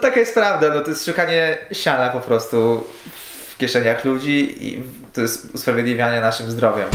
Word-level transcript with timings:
taka 0.00 0.20
jest 0.20 0.34
prawda, 0.34 0.74
no 0.74 0.80
to 0.80 0.90
jest 0.90 1.04
szukanie 1.06 1.58
siana 1.72 2.08
po 2.08 2.20
prostu 2.20 2.84
w 3.54 3.58
kieszeniach 3.58 4.04
ludzi 4.04 4.66
i 4.68 4.82
to 5.12 5.20
jest 5.20 5.54
usprawiedliwianie 5.54 6.20
naszym 6.20 6.50
zdrowiem. 6.50 6.88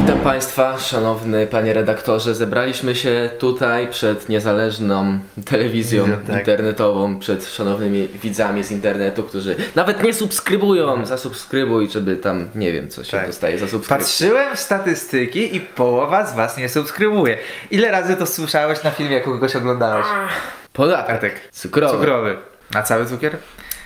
Witam 0.00 0.20
Państwa, 0.20 0.78
szanowny 0.78 1.46
panie 1.46 1.72
redaktorze. 1.72 2.34
Zebraliśmy 2.34 2.94
się 2.94 3.30
tutaj 3.38 3.88
przed 3.88 4.28
niezależną 4.28 5.18
telewizją 5.44 6.06
Tak. 6.26 6.36
internetową, 6.38 7.18
przed 7.18 7.46
szanownymi 7.46 8.08
widzami 8.08 8.64
z 8.64 8.70
internetu, 8.70 9.22
którzy 9.22 9.56
nawet 9.74 10.02
nie 10.02 10.14
subskrybują. 10.14 11.06
Zasubskrybuj, 11.06 11.88
żeby 11.90 12.16
tam, 12.16 12.48
nie 12.54 12.72
wiem, 12.72 12.88
co 12.88 13.04
się 13.04 13.10
Tak. 13.10 13.26
dostaje 13.26 13.58
za 13.58 13.68
subskrypcję. 13.68 13.98
Patrzyłem 14.28 14.56
w 14.56 14.60
statystyki 14.60 15.56
i 15.56 15.60
połowa 15.60 16.26
z 16.26 16.34
was 16.36 16.56
nie 16.56 16.68
subskrybuje. 16.68 17.38
Ile 17.70 17.90
razy 17.90 18.16
to 18.16 18.26
słyszałeś 18.26 18.82
na 18.82 18.90
filmie, 18.90 19.14
jak 19.14 19.24
kogoś 19.24 19.56
oglądałeś? 19.56 20.06
Podatek 20.74 21.48
cukrowy. 21.52 21.98
Cukrowy. 21.98 22.36
Na 22.74 22.82
cały 22.82 23.06
cukier? 23.06 23.36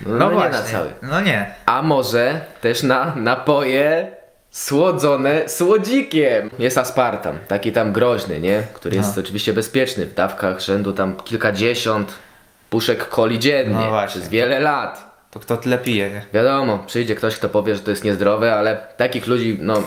No, 0.06 0.30
nie 0.32 0.48
na 0.50 0.62
cały. 0.62 0.88
No 1.02 1.20
nie. 1.20 1.54
A 1.66 1.82
może 1.82 2.40
też 2.60 2.82
na 2.82 3.12
napoje 3.16 4.10
słodzone 4.50 5.48
słodzikiem. 5.48 6.50
Jest 6.58 6.78
aspartam, 6.78 7.38
taki 7.48 7.72
tam 7.72 7.92
groźny, 7.92 8.40
nie? 8.40 8.62
Który 8.74 8.96
jest 8.96 9.16
No. 9.16 9.22
oczywiście 9.22 9.52
bezpieczny 9.52 10.06
w 10.06 10.14
dawkach 10.14 10.60
rzędu 10.60 10.92
tam 10.92 11.16
kilkadziesiąt 11.16 12.14
puszek 12.70 13.08
coli 13.08 13.38
dziennie 13.38 13.74
No 13.84 13.88
właśnie. 13.88 14.08
przez 14.20 14.28
wiele 14.28 14.60
lat. 14.60 15.07
To 15.30 15.40
kto 15.40 15.56
tyle 15.56 15.78
pije, 15.78 16.10
nie? 16.10 16.22
Wiadomo, 16.34 16.78
przyjdzie 16.86 17.14
ktoś, 17.14 17.36
kto 17.36 17.48
powie, 17.48 17.74
że 17.74 17.80
to 17.80 17.90
jest 17.90 18.04
niezdrowe, 18.04 18.54
ale 18.54 18.76
takich 18.96 19.26
ludzi, 19.26 19.58
no 19.60 19.82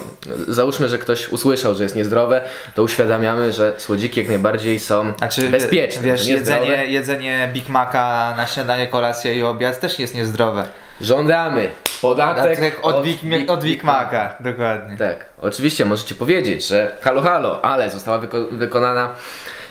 załóżmy, 0.48 0.90
że 0.90 0.98
ktoś 0.98 1.30
usłyszał, 1.30 1.76
że 1.76 1.84
jest 1.84 1.96
niezdrowe, 1.96 2.42
to 2.76 2.84
uświadamiamy, 2.84 3.54
że 3.54 3.74
słodziki 3.78 4.20
jak 4.20 4.30
najbardziej 4.30 4.80
są 4.80 5.14
Znaczy, 5.18 5.50
bezpieczne. 5.50 6.02
Wiesz, 6.02 6.28
niezdrowe. 6.28 6.60
jedzenie, 6.66 6.86
jedzenie 6.92 7.50
Big 7.54 7.70
Maca 7.70 8.34
na 8.38 8.48
śniadanie, 8.48 8.88
kolację 8.88 9.36
i 9.36 9.44
obiad 9.44 9.80
też 9.80 10.00
jest 10.00 10.16
niezdrowe. 10.16 10.66
Żądamy 11.02 11.70
podatek, 12.02 12.60
Tak 12.60 12.86
od, 12.86 13.04
Big, 13.04 13.22
Big- 13.24 13.50
od 13.52 13.64
Big 13.64 13.84
Maca, 13.84 14.34
dokładnie. 14.40 14.98
Tak, 14.98 15.26
oczywiście 15.42 15.86
możecie 15.86 16.16
powiedzieć, 16.16 16.68
że 16.68 16.98
halo, 17.02 17.22
halo, 17.22 17.66
ale 17.66 17.90
została 17.90 18.20
wyko- 18.20 18.48
wykonana 18.52 19.10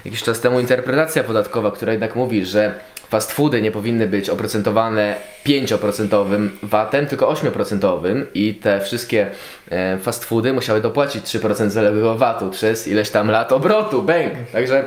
jakiś 0.05 0.23
czas 0.23 0.41
temu 0.41 0.61
interpretacja 0.61 1.25
podatkowa, 1.25 1.71
która 1.71 1.93
jednak 1.93 2.17
mówi, 2.17 2.47
że 2.47 2.75
fast 3.11 3.33
foody 3.33 3.63
nie 3.63 3.71
powinny 3.71 4.07
być 4.07 4.31
oprocentowane 4.31 5.17
5% 5.47 6.49
VAT-em, 6.63 7.07
tylko 7.07 7.33
8% 7.33 8.25
i 8.35 8.55
te 8.55 8.81
wszystkie 8.81 9.27
e, 9.71 9.99
fast 9.99 10.25
foody 10.25 10.53
musiały 10.53 10.81
dopłacić 10.81 11.25
3% 11.25 11.69
zaległego 11.69 12.15
VAT-u 12.15 12.51
przez 12.51 12.89
ileś 12.89 13.11
tam 13.11 13.31
lat 13.31 13.53
obrotu, 13.53 14.03
bęk. 14.03 14.33
Także 14.53 14.85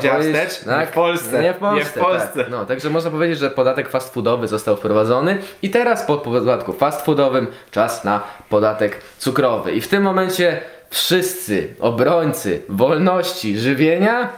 działa 0.00 0.16
powiedzieć- 0.16 0.48
wstecz? 0.48 0.66
Nie 0.80 0.86
w 0.86 0.90
Polsce. 0.90 1.42
Nie 1.42 1.52
w 1.52 1.56
Polsce. 1.56 1.78
Nie 1.78 1.84
w 1.84 1.92
Polsce. 1.92 2.28
Tak. 2.34 2.50
No, 2.50 2.66
także 2.66 2.90
można 2.90 3.10
powiedzieć, 3.10 3.38
że 3.38 3.50
podatek 3.50 3.88
fast 3.88 4.14
foodowy 4.14 4.48
został 4.48 4.76
wprowadzony 4.76 5.38
i 5.62 5.70
teraz 5.70 6.02
po 6.04 6.16
podatku 6.16 6.72
fast 6.72 7.04
foodowym 7.04 7.46
czas 7.70 8.04
na 8.04 8.20
podatek 8.48 9.00
cukrowy. 9.18 9.72
I 9.72 9.80
w 9.80 9.88
tym 9.88 10.02
momencie 10.02 10.60
wszyscy 10.90 11.74
obrońcy 11.80 12.62
wolności 12.68 13.58
żywienia, 13.58 14.28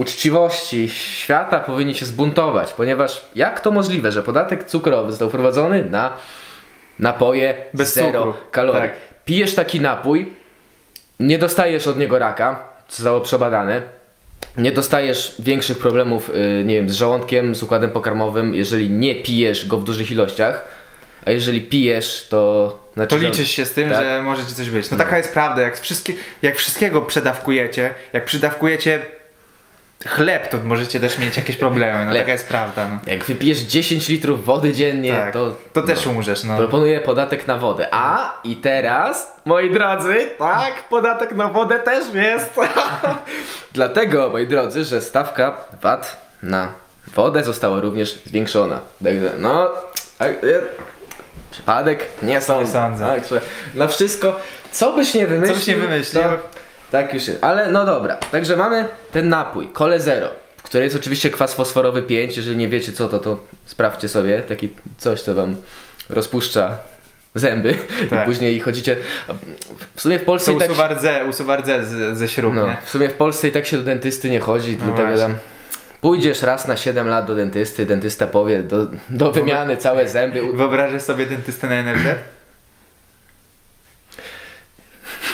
uczciwości 0.00 0.88
świata 0.88 1.60
powinni 1.60 1.94
się 1.94 2.06
zbuntować, 2.06 2.72
ponieważ 2.72 3.24
jak 3.34 3.60
to 3.60 3.70
możliwe, 3.70 4.12
że 4.12 4.22
podatek 4.22 4.64
cukrowy 4.64 5.10
został 5.10 5.28
wprowadzony 5.28 5.84
na 5.84 6.12
napoje 6.98 7.54
Bez 7.74 7.94
zero 7.94 8.18
cukru. 8.24 8.34
kalorii. 8.50 8.80
Tak. 8.82 8.92
Pijesz 9.24 9.54
taki 9.54 9.80
napój, 9.80 10.32
nie 11.20 11.38
dostajesz 11.38 11.86
od 11.86 11.98
niego 11.98 12.18
raka, 12.18 12.64
co 12.88 12.96
zostało 12.96 13.20
przebadane. 13.20 13.82
Nie 14.56 14.72
dostajesz 14.72 15.34
większych 15.38 15.78
problemów, 15.78 16.30
y, 16.30 16.64
nie 16.64 16.74
wiem, 16.74 16.90
z 16.90 16.94
żołądkiem, 16.94 17.54
z 17.54 17.62
układem 17.62 17.90
pokarmowym, 17.90 18.54
jeżeli 18.54 18.90
nie 18.90 19.14
pijesz 19.14 19.66
go 19.66 19.78
w 19.78 19.84
dużych 19.84 20.10
ilościach. 20.10 20.64
A 21.26 21.30
jeżeli 21.30 21.60
pijesz, 21.60 22.26
to 22.30 22.78
znaczy, 22.94 23.08
To 23.16 23.22
liczysz 23.22 23.50
się 23.50 23.66
z 23.66 23.72
tym, 23.72 23.90
tak. 23.90 24.04
że 24.04 24.22
może 24.22 24.46
ci 24.46 24.54
coś 24.54 24.70
być. 24.70 24.90
No, 24.90 24.96
taka 24.98 25.16
jest 25.18 25.32
prawda, 25.32 25.62
jak, 25.62 25.80
wszystkie, 25.80 26.12
jak 26.42 26.56
wszystkiego 26.56 27.02
przedawkujecie, 27.02 27.94
jak 28.12 28.24
przydawkujecie 28.24 29.00
chleb, 30.08 30.48
to 30.48 30.58
możecie 30.64 31.00
też 31.00 31.18
mieć 31.18 31.36
jakieś 31.36 31.56
problemy, 31.56 32.04
no 32.06 32.12
taka 32.14 32.32
jest 32.32 32.48
prawda. 32.48 32.88
No. 32.88 32.98
Jak 33.12 33.24
wypijesz 33.24 33.58
10 33.58 34.08
litrów 34.08 34.44
wody 34.44 34.72
dziennie, 34.72 35.12
Tak, 35.12 35.32
to, 35.32 35.56
to 35.72 35.82
też 35.82 36.06
no, 36.06 36.12
umrzesz, 36.12 36.44
no. 36.44 36.56
Proponuję 36.56 37.00
podatek 37.00 37.46
na 37.46 37.56
wodę. 37.58 37.88
A 37.90 38.34
i 38.44 38.56
teraz, 38.56 39.32
moi 39.44 39.70
drodzy, 39.70 40.30
tak, 40.38 40.88
podatek 40.88 41.32
na 41.32 41.48
wodę 41.48 41.78
też 41.78 42.14
jest. 42.14 42.50
Dlatego, 43.72 44.28
moi 44.28 44.46
drodzy, 44.46 44.84
że 44.84 45.00
stawka 45.00 45.56
VAT 45.82 46.16
na 46.42 46.72
wodę 47.14 47.44
została 47.44 47.80
również 47.80 48.22
zwiększona. 48.26 48.80
Także, 49.04 49.32
no, 49.38 49.70
tak, 50.18 50.30
e, 50.30 50.36
przypadek 51.50 52.06
nie 52.22 52.40
sądzę. 52.40 52.64
Nie 52.66 52.72
sądzę. 52.72 53.06
Także 53.06 53.40
na 53.74 53.86
wszystko, 53.88 54.40
co 54.72 54.92
byś 54.92 55.14
nie 55.14 55.26
wymyślił. 55.26 55.54
Co 55.54 55.58
byś 55.58 55.66
nie 55.66 55.76
wymyślił. 55.76 56.22
to- 56.22 56.60
tak 56.90 57.14
już 57.14 57.28
jest. 57.28 57.44
Ale 57.44 57.72
no 57.72 57.86
dobra, 57.86 58.16
także 58.16 58.56
mamy 58.56 58.88
ten 59.12 59.28
napój, 59.28 59.68
Kole 59.68 60.00
Zero, 60.00 60.28
w 60.56 60.62
której 60.62 60.84
jest 60.84 60.96
oczywiście 60.96 61.30
kwas 61.30 61.54
fosforowy 61.54 62.02
5. 62.02 62.36
Jeżeli 62.36 62.56
nie 62.56 62.68
wiecie 62.68 62.92
co 62.92 63.08
to, 63.08 63.18
to 63.18 63.40
sprawdźcie 63.66 64.08
sobie. 64.08 64.42
Taki 64.42 64.68
coś, 64.98 65.22
co 65.22 65.34
wam 65.34 65.56
rozpuszcza 66.08 66.78
zęby 67.34 67.74
Tak. 68.10 68.22
i 68.22 68.26
później 68.26 68.60
chodzicie. 68.60 68.96
W 69.94 70.02
sumie 70.02 70.18
w 70.18 70.24
Polsce 70.24 70.54
tak, 70.58 70.70
usuwa 70.70 70.88
rdze, 70.88 71.24
usuwa 71.28 71.56
rdze 71.56 71.84
z, 71.84 72.18
ze 72.18 72.28
śrub, 72.28 72.54
no, 72.54 72.66
nie? 72.66 72.76
w 72.84 72.90
sumie 72.90 73.08
w 73.08 73.14
Polsce 73.14 73.48
i 73.48 73.52
tak 73.52 73.66
się 73.66 73.76
do 73.76 73.82
dentysty 73.82 74.30
nie 74.30 74.40
chodzi, 74.40 74.76
dlatego 74.76 75.08
właśnie. 75.08 75.18
tam 75.18 75.34
pójdziesz 76.00 76.42
raz 76.42 76.68
na 76.68 76.76
7 76.76 77.08
lat 77.08 77.26
do 77.26 77.34
dentysty, 77.34 77.86
dentysta 77.86 78.26
powie 78.26 78.62
do, 78.62 78.86
do 79.10 79.32
wymiany 79.32 79.76
całe 79.76 80.08
zęby. 80.08 80.52
Wyobrażasz 80.52 81.02
sobie 81.02 81.26
dentystę 81.26 81.68
na 81.68 81.92
NFZ? 81.92 82.06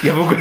Ja 0.04 0.12
w 0.12 0.20
ogóle... 0.20 0.38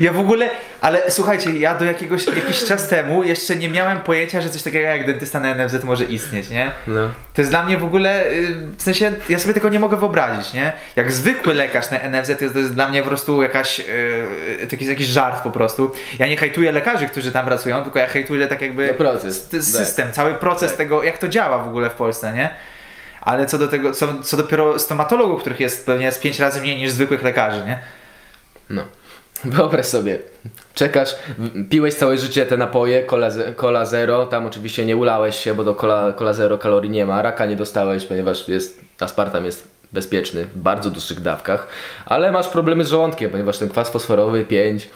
Ja 0.00 0.12
w 0.12 0.18
ogóle, 0.18 0.50
ale 0.80 1.10
słuchajcie, 1.10 1.58
ja 1.58 1.74
do 1.74 1.84
jakiegoś 1.84 2.26
jakiś 2.26 2.64
czas 2.64 2.88
temu 2.88 3.24
jeszcze 3.24 3.56
nie 3.56 3.68
miałem 3.68 4.00
pojęcia, 4.00 4.40
że 4.40 4.50
coś 4.50 4.62
takiego 4.62 4.84
jak 4.88 5.06
dentysta 5.06 5.40
na 5.40 5.54
NFZ 5.54 5.84
może 5.84 6.04
istnieć, 6.04 6.50
nie? 6.50 6.72
No. 6.86 7.10
To 7.34 7.40
jest 7.40 7.50
dla 7.50 7.62
mnie 7.64 7.78
w 7.78 7.84
ogóle, 7.84 8.26
y, 8.26 8.56
w 8.76 8.82
sensie, 8.82 9.12
ja 9.28 9.38
sobie 9.38 9.54
tego 9.54 9.68
nie 9.68 9.80
mogę 9.80 9.96
wyobrazić, 9.96 10.52
nie? 10.52 10.72
Jak 10.96 11.12
zwykły 11.12 11.54
lekarz 11.54 11.90
na 11.90 11.98
NFZ 11.98 12.26
to 12.38 12.44
jest, 12.44 12.54
to 12.54 12.60
jest 12.60 12.74
dla 12.74 12.88
mnie 12.88 13.02
po 13.02 13.08
prostu 13.08 13.42
jakaś, 13.42 13.78
yy, 13.78 13.84
jest 14.72 14.88
jakiś 14.90 15.06
żart 15.06 15.42
po 15.42 15.50
prostu. 15.50 15.92
Ja 16.18 16.26
nie 16.26 16.36
hejtuję 16.36 16.72
lekarzy, 16.72 17.06
którzy 17.06 17.32
tam 17.32 17.46
pracują, 17.46 17.82
tylko 17.82 17.98
ja 17.98 18.06
hejtuję 18.06 18.46
tak 18.46 18.62
jakby 18.62 18.86
No 18.86 18.94
proces. 18.94 19.48
Tak. 19.48 19.62
system, 19.62 20.12
cały 20.12 20.34
proces 20.34 20.68
Tak. 20.70 20.78
tego, 20.78 21.02
jak 21.02 21.18
to 21.18 21.28
działa 21.28 21.58
w 21.58 21.68
ogóle 21.68 21.90
w 21.90 21.94
Polsce, 21.94 22.32
nie? 22.32 22.50
Ale 23.20 23.46
co 23.46 23.58
do 23.58 23.68
tego, 23.68 23.92
co, 23.92 24.22
co 24.22 24.36
dopiero 24.36 24.78
stomatologów, 24.78 25.40
których 25.40 25.60
jest 25.60 25.86
pewnie 25.86 26.12
z 26.12 26.18
pięć 26.18 26.38
razy 26.40 26.60
mniej 26.60 26.76
niż 26.76 26.90
zwykłych 26.90 27.22
lekarzy, 27.22 27.64
nie? 27.66 27.78
No. 28.70 28.84
Wyobraź 29.44 29.86
sobie, 29.86 30.18
czekasz, 30.74 31.16
piłeś 31.70 31.94
całe 31.94 32.18
życie 32.18 32.46
te 32.46 32.56
napoje, 32.56 33.02
cola, 33.04 33.30
cola 33.56 33.86
zero, 33.86 34.26
tam 34.26 34.46
oczywiście 34.46 34.84
nie 34.86 34.96
ulałeś 34.96 35.36
się, 35.36 35.54
bo 35.54 35.64
do 35.64 35.74
cola, 35.74 36.12
cola 36.12 36.32
zero 36.32 36.58
kalorii 36.58 36.90
nie 36.90 37.06
ma, 37.06 37.22
raka 37.22 37.46
nie 37.46 37.56
dostałeś, 37.56 38.04
ponieważ 38.04 38.48
jest, 38.48 38.80
aspartam 39.00 39.44
jest 39.44 39.68
bezpieczny 39.92 40.44
w 40.44 40.58
bardzo 40.58 40.90
dużych 40.90 41.20
dawkach, 41.20 41.66
ale 42.06 42.32
masz 42.32 42.48
problemy 42.48 42.84
z 42.84 42.88
żołądkiem, 42.88 43.30
ponieważ 43.30 43.58
ten 43.58 43.68
kwas 43.68 43.90
fosforowy 43.90 44.44
5 44.44 44.88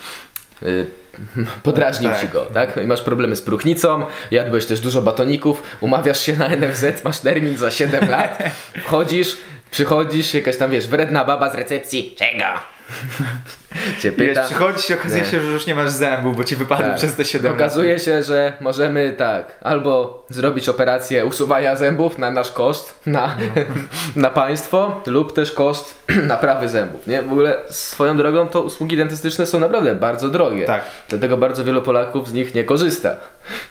y, 0.63 0.87
podrażnił 1.63 2.11
Tak. 2.11 2.21
ci 2.21 2.29
go, 2.29 2.47
tak? 2.55 2.77
I 2.85 2.87
masz 2.87 3.03
problemy 3.03 3.37
z 3.37 3.43
próchnicą, 3.43 4.07
jadłeś 4.31 4.67
też 4.67 4.81
dużo 4.81 5.03
batoników, 5.03 5.63
umawiasz 5.81 6.21
się 6.21 6.37
na 6.37 6.49
NFZ, 6.49 7.05
masz 7.05 7.19
termin 7.19 7.57
za 7.57 7.71
7 7.71 8.11
lat, 8.11 8.39
wchodzisz, 8.85 9.37
przychodzisz, 9.71 10.35
jakaś 10.35 10.57
tam 10.57 10.71
wiesz, 10.71 10.87
wredna 10.87 11.25
baba 11.25 11.51
z 11.51 11.55
recepcji, 11.55 12.15
czego? 12.19 12.76
Cię 14.01 14.13
wiesz, 14.13 14.29
pyta. 14.29 14.43
przychodzisz 14.45 14.91
i 14.91 14.95
okazuje 14.95 15.23
Nie. 15.23 15.29
się, 15.29 15.41
że 15.41 15.47
już 15.53 15.67
nie 15.67 15.75
masz 15.75 15.91
zębów, 15.91 16.37
bo 16.37 16.45
ci 16.45 16.57
wypadły 16.57 16.87
Tak. 16.87 16.97
przez 16.97 17.15
te 17.15 17.25
7 17.25 17.53
lat. 17.53 17.61
Okazuje 17.61 17.99
się, 17.99 18.23
że 18.23 18.53
możemy 18.61 19.13
tak, 19.19 19.59
albo 19.63 20.25
zrobić 20.31 20.69
operację 20.69 21.27
usuwania 21.27 21.77
zębów 21.77 22.19
na 22.19 22.31
nasz 22.31 22.51
koszt, 22.53 22.95
na, 23.07 23.37
na 24.17 24.31
państwo, 24.31 25.01
lub 25.07 25.33
też 25.33 25.53
koszt 25.53 25.95
naprawy 26.29 26.69
zębów. 26.69 27.07
Nie? 27.07 27.23
W 27.23 27.33
ogóle 27.33 27.57
swoją 27.71 28.17
drogą 28.17 28.49
to 28.49 28.63
usługi 28.63 28.97
dentystyczne 28.97 29.47
są 29.47 29.61
naprawdę 29.61 29.95
bardzo 29.95 30.29
drogie. 30.29 30.65
Tak. 30.67 30.85
Dlatego 31.09 31.37
bardzo 31.37 31.65
wielu 31.65 31.83
Polaków 31.83 32.29
z 32.29 32.33
nich 32.33 32.55
nie 32.55 32.65
korzysta. 32.65 33.17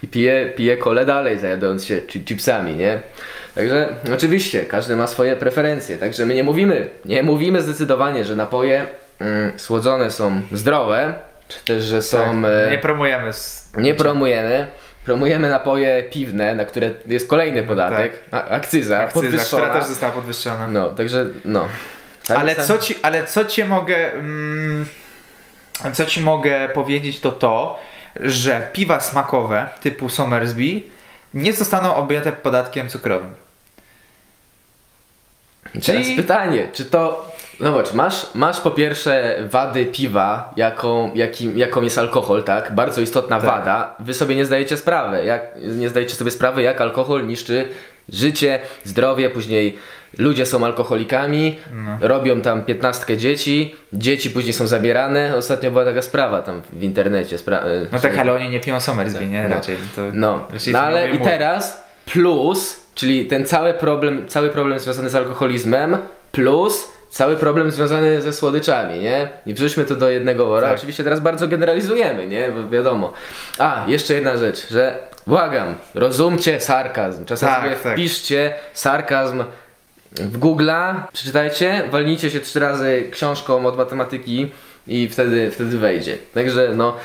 I 0.04 0.08
pije, 0.08 0.46
pije 0.58 0.78
kole 0.78 1.06
dalej, 1.06 1.40
zajadając 1.40 1.86
się 1.86 1.98
chi- 2.02 2.24
chipsami, 2.24 2.76
nie? 2.76 3.00
Także 3.56 3.90
oczywiście 4.14 4.64
każdy 4.66 4.96
ma 4.96 5.08
swoje 5.08 5.36
preferencje, 5.36 5.98
także 5.98 6.26
my 6.26 6.34
nie 6.36 6.44
mówimy, 6.44 6.90
nie 7.06 7.24
mówimy 7.24 7.62
zdecydowanie, 7.62 8.26
że 8.26 8.36
napoje 8.36 8.88
mm, 9.20 9.60
słodzone 9.60 10.12
są 10.12 10.42
zdrowe, 10.52 11.14
czy 11.48 11.60
też, 11.66 11.84
że 11.84 12.02
są... 12.02 12.18
Tak, 12.18 12.52
e, 12.68 12.72
nie 12.72 12.78
promujemy. 12.78 13.32
Nie 13.78 13.94
promujemy. 13.96 14.68
Promujemy 15.06 15.50
napoje 15.50 16.04
piwne, 16.04 16.56
na 16.56 16.66
które 16.66 16.92
jest 17.08 17.28
kolejny 17.30 17.64
podatek, 17.64 18.20
a, 18.32 18.44
akcyza, 18.44 19.00
Akcyza, 19.00 19.22
podwyższona. 19.22 19.64
która 19.64 19.80
też 19.80 19.90
została 19.90 20.12
podwyższona. 20.12 20.68
No, 20.68 20.90
także 20.90 21.26
no. 21.46 21.68
Tak, 22.28 22.38
Ale 22.38 22.56
tak. 22.56 22.66
co 22.66 22.78
ci, 22.78 22.96
ale 23.02 23.26
co 23.26 23.46
ci 23.46 23.64
mogę, 23.66 24.14
mm, 24.14 24.86
co 25.94 26.06
ci 26.06 26.22
mogę 26.22 26.70
powiedzieć 26.70 27.20
to 27.20 27.32
to, 27.32 27.80
że 28.20 28.70
piwa 28.74 29.00
smakowe 29.00 29.70
typu 29.82 30.10
Somersby 30.10 30.82
nie 31.34 31.54
zostaną 31.54 31.96
objęte 31.96 32.32
podatkiem 32.32 32.90
cukrowym. 32.90 33.34
Teraz 35.74 35.86
Czyli- 35.86 36.16
pytanie, 36.16 36.68
czy 36.74 36.86
to. 36.86 37.32
No 37.60 37.72
zobacz, 37.72 37.94
masz, 37.94 38.28
masz 38.34 38.62
po 38.62 38.72
pierwsze 38.72 39.36
wady 39.52 39.86
piwa, 39.86 40.54
jaką, 40.58 41.12
jakim, 41.16 41.58
jaką 41.58 41.82
jest 41.82 41.98
alkohol, 41.98 42.44
tak? 42.44 42.76
Bardzo 42.76 43.02
istotna 43.02 43.36
Tak. 43.42 43.46
wada. 43.50 43.96
Wy 44.00 44.14
sobie 44.14 44.36
nie 44.36 44.46
zdajecie 44.46 44.78
sprawy, 44.78 45.26
jak, 45.26 45.42
nie 45.62 45.90
zdajecie 45.90 46.16
sobie 46.16 46.32
sprawy, 46.32 46.62
jak 46.62 46.82
alkohol 46.82 47.28
niszczy 47.28 47.68
życie, 48.10 48.60
zdrowie, 48.84 49.30
później 49.30 49.78
ludzie 50.18 50.46
są 50.46 50.66
alkoholikami, 50.66 51.56
No. 51.74 51.98
robią 52.08 52.42
tam 52.42 52.64
piętnastkę 52.64 53.18
dzieci, 53.18 53.76
dzieci 53.94 54.30
później 54.30 54.54
są 54.54 54.68
zabierane. 54.68 55.36
Ostatnio 55.38 55.72
była 55.72 55.86
taka 55.86 56.02
sprawa 56.02 56.42
tam 56.42 56.62
w 56.74 56.84
internecie. 56.84 57.38
Spra- 57.38 57.66
e, 57.66 57.88
No 57.92 58.00
tak, 58.00 58.18
ale 58.18 58.34
oni 58.34 58.50
nie 58.50 58.60
piją 58.60 58.80
Somersby, 58.80 59.26
nie? 59.28 59.44
No. 59.44 59.56
Raczej. 59.56 59.78
To 59.96 60.02
No, 60.14 60.48
raczej 60.54 60.74
no 60.74 60.80
ale 60.80 61.10
i 61.10 61.20
teraz 61.20 61.84
plus, 62.06 62.80
czyli 62.96 63.26
ten 63.26 63.46
cały 63.46 63.74
problem, 63.74 64.28
cały 64.28 64.50
problem 64.50 64.80
związany 64.80 65.10
z 65.10 65.16
alkoholizmem, 65.16 65.98
plus 66.32 66.95
cały 67.16 67.36
problem 67.38 67.72
związany 67.72 68.22
ze 68.22 68.34
słodyczami, 68.34 69.00
nie? 69.00 69.30
I 69.46 69.54
wrzućmy 69.54 69.86
to 69.86 69.96
do 69.96 70.10
jednego 70.10 70.46
wora. 70.46 70.68
Tak. 70.68 70.78
Oczywiście 70.78 71.04
teraz 71.04 71.20
bardzo 71.20 71.48
generalizujemy, 71.48 72.28
nie? 72.28 72.50
Bo 72.52 72.70
wiadomo. 72.70 73.14
A, 73.58 73.84
jeszcze 73.88 74.14
jedna 74.14 74.38
rzecz, 74.38 74.70
że 74.70 75.00
błagam, 75.28 75.76
rozumcie 75.94 76.60
sarkazm. 76.62 77.26
Czasem 77.26 77.50
Tak, 77.50 77.64
sobie 77.64 77.76
tak. 77.76 77.94
wpiszcie 77.94 78.54
sarkazm 78.74 79.44
w 80.12 80.40
Google'a, 80.40 80.96
przeczytajcie, 81.14 81.84
walnijcie 81.92 82.32
się 82.32 82.40
trzy 82.40 82.60
razy 82.60 83.10
książką 83.12 83.66
od 83.66 83.78
matematyki 83.78 84.52
i 84.88 85.10
wtedy, 85.10 85.52
wtedy 85.52 85.78
wejdzie. 85.78 86.18
Także 86.34 86.70
no, 86.76 86.96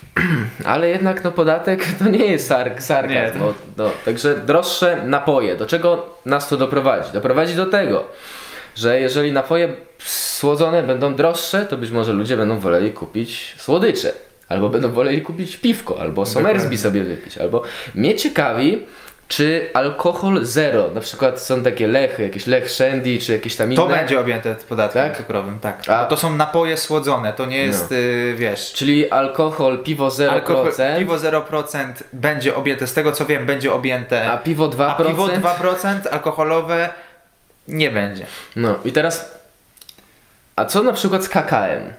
ale 0.64 0.88
jednak 0.88 1.24
no 1.24 1.32
podatek 1.32 1.84
to 1.98 2.08
nie 2.08 2.26
jest 2.26 2.46
sark, 2.46 2.82
sarkazm. 2.82 3.38
Nie. 3.38 3.52
No, 3.76 3.90
także 4.04 4.34
droższe 4.34 5.02
napoje. 5.04 5.56
Do 5.56 5.66
czego 5.66 6.06
nas 6.26 6.48
to 6.48 6.56
doprowadzi? 6.56 7.12
Doprowadzi 7.12 7.54
do 7.54 7.66
tego, 7.66 8.04
że 8.76 9.00
jeżeli 9.00 9.32
napoje 9.32 9.68
słodzone 10.04 10.82
będą 10.82 11.14
droższe, 11.14 11.66
to 11.66 11.76
być 11.76 11.90
może 11.90 12.12
ludzie 12.12 12.36
będą 12.36 12.58
woleli 12.58 12.92
kupić 12.92 13.54
słodycze. 13.58 14.12
Albo 14.48 14.68
będą 14.68 14.92
woleli 14.92 15.22
kupić 15.22 15.56
piwko, 15.56 16.00
albo 16.00 16.26
Somersby 16.26 16.78
sobie 16.78 17.02
wypić. 17.02 17.38
Albo 17.38 17.62
mnie 17.94 18.14
ciekawi, 18.14 18.86
czy 19.28 19.70
alkohol 19.74 20.44
zero, 20.44 20.90
na 20.94 21.00
przykład 21.00 21.40
są 21.40 21.62
takie 21.62 21.88
lechy, 21.88 22.22
jakieś 22.22 22.46
lech 22.46 22.70
shandy, 22.70 23.18
czy 23.18 23.32
jakieś 23.32 23.56
tam 23.56 23.72
inne. 23.72 23.82
To 23.82 23.88
będzie 23.88 24.20
objęte 24.20 24.56
podatkiem 24.68 25.02
Tak? 25.02 25.16
cukrowym, 25.16 25.58
tak. 25.58 25.82
A- 25.88 26.04
to 26.04 26.16
są 26.16 26.36
napoje 26.36 26.76
słodzone, 26.76 27.32
to 27.32 27.46
nie 27.46 27.58
jest, 27.58 27.92
y, 27.92 28.34
wiesz... 28.36 28.72
Czyli 28.72 29.10
alkohol, 29.10 29.78
piwo 29.78 30.08
0%, 30.08 30.28
Alkohol, 30.28 30.72
piwo 30.98 31.16
0% 31.16 31.92
będzie 32.12 32.54
objęte, 32.54 32.86
z 32.86 32.94
tego 32.94 33.12
co 33.12 33.26
wiem, 33.26 33.46
będzie 33.46 33.72
objęte. 33.72 34.30
a 34.30 34.38
piwo 34.38 34.68
2%. 34.68 34.84
A 34.88 35.04
piwo 35.04 35.26
2% 35.26 36.08
alkoholowe 36.10 36.88
nie 37.68 37.90
będzie. 37.90 38.26
No 38.56 38.78
i 38.84 38.92
teraz, 38.92 39.38
a 40.56 40.64
co 40.64 40.82
na 40.82 40.92
przykład 40.92 41.24
z 41.24 41.28
kakałem? 41.28 41.92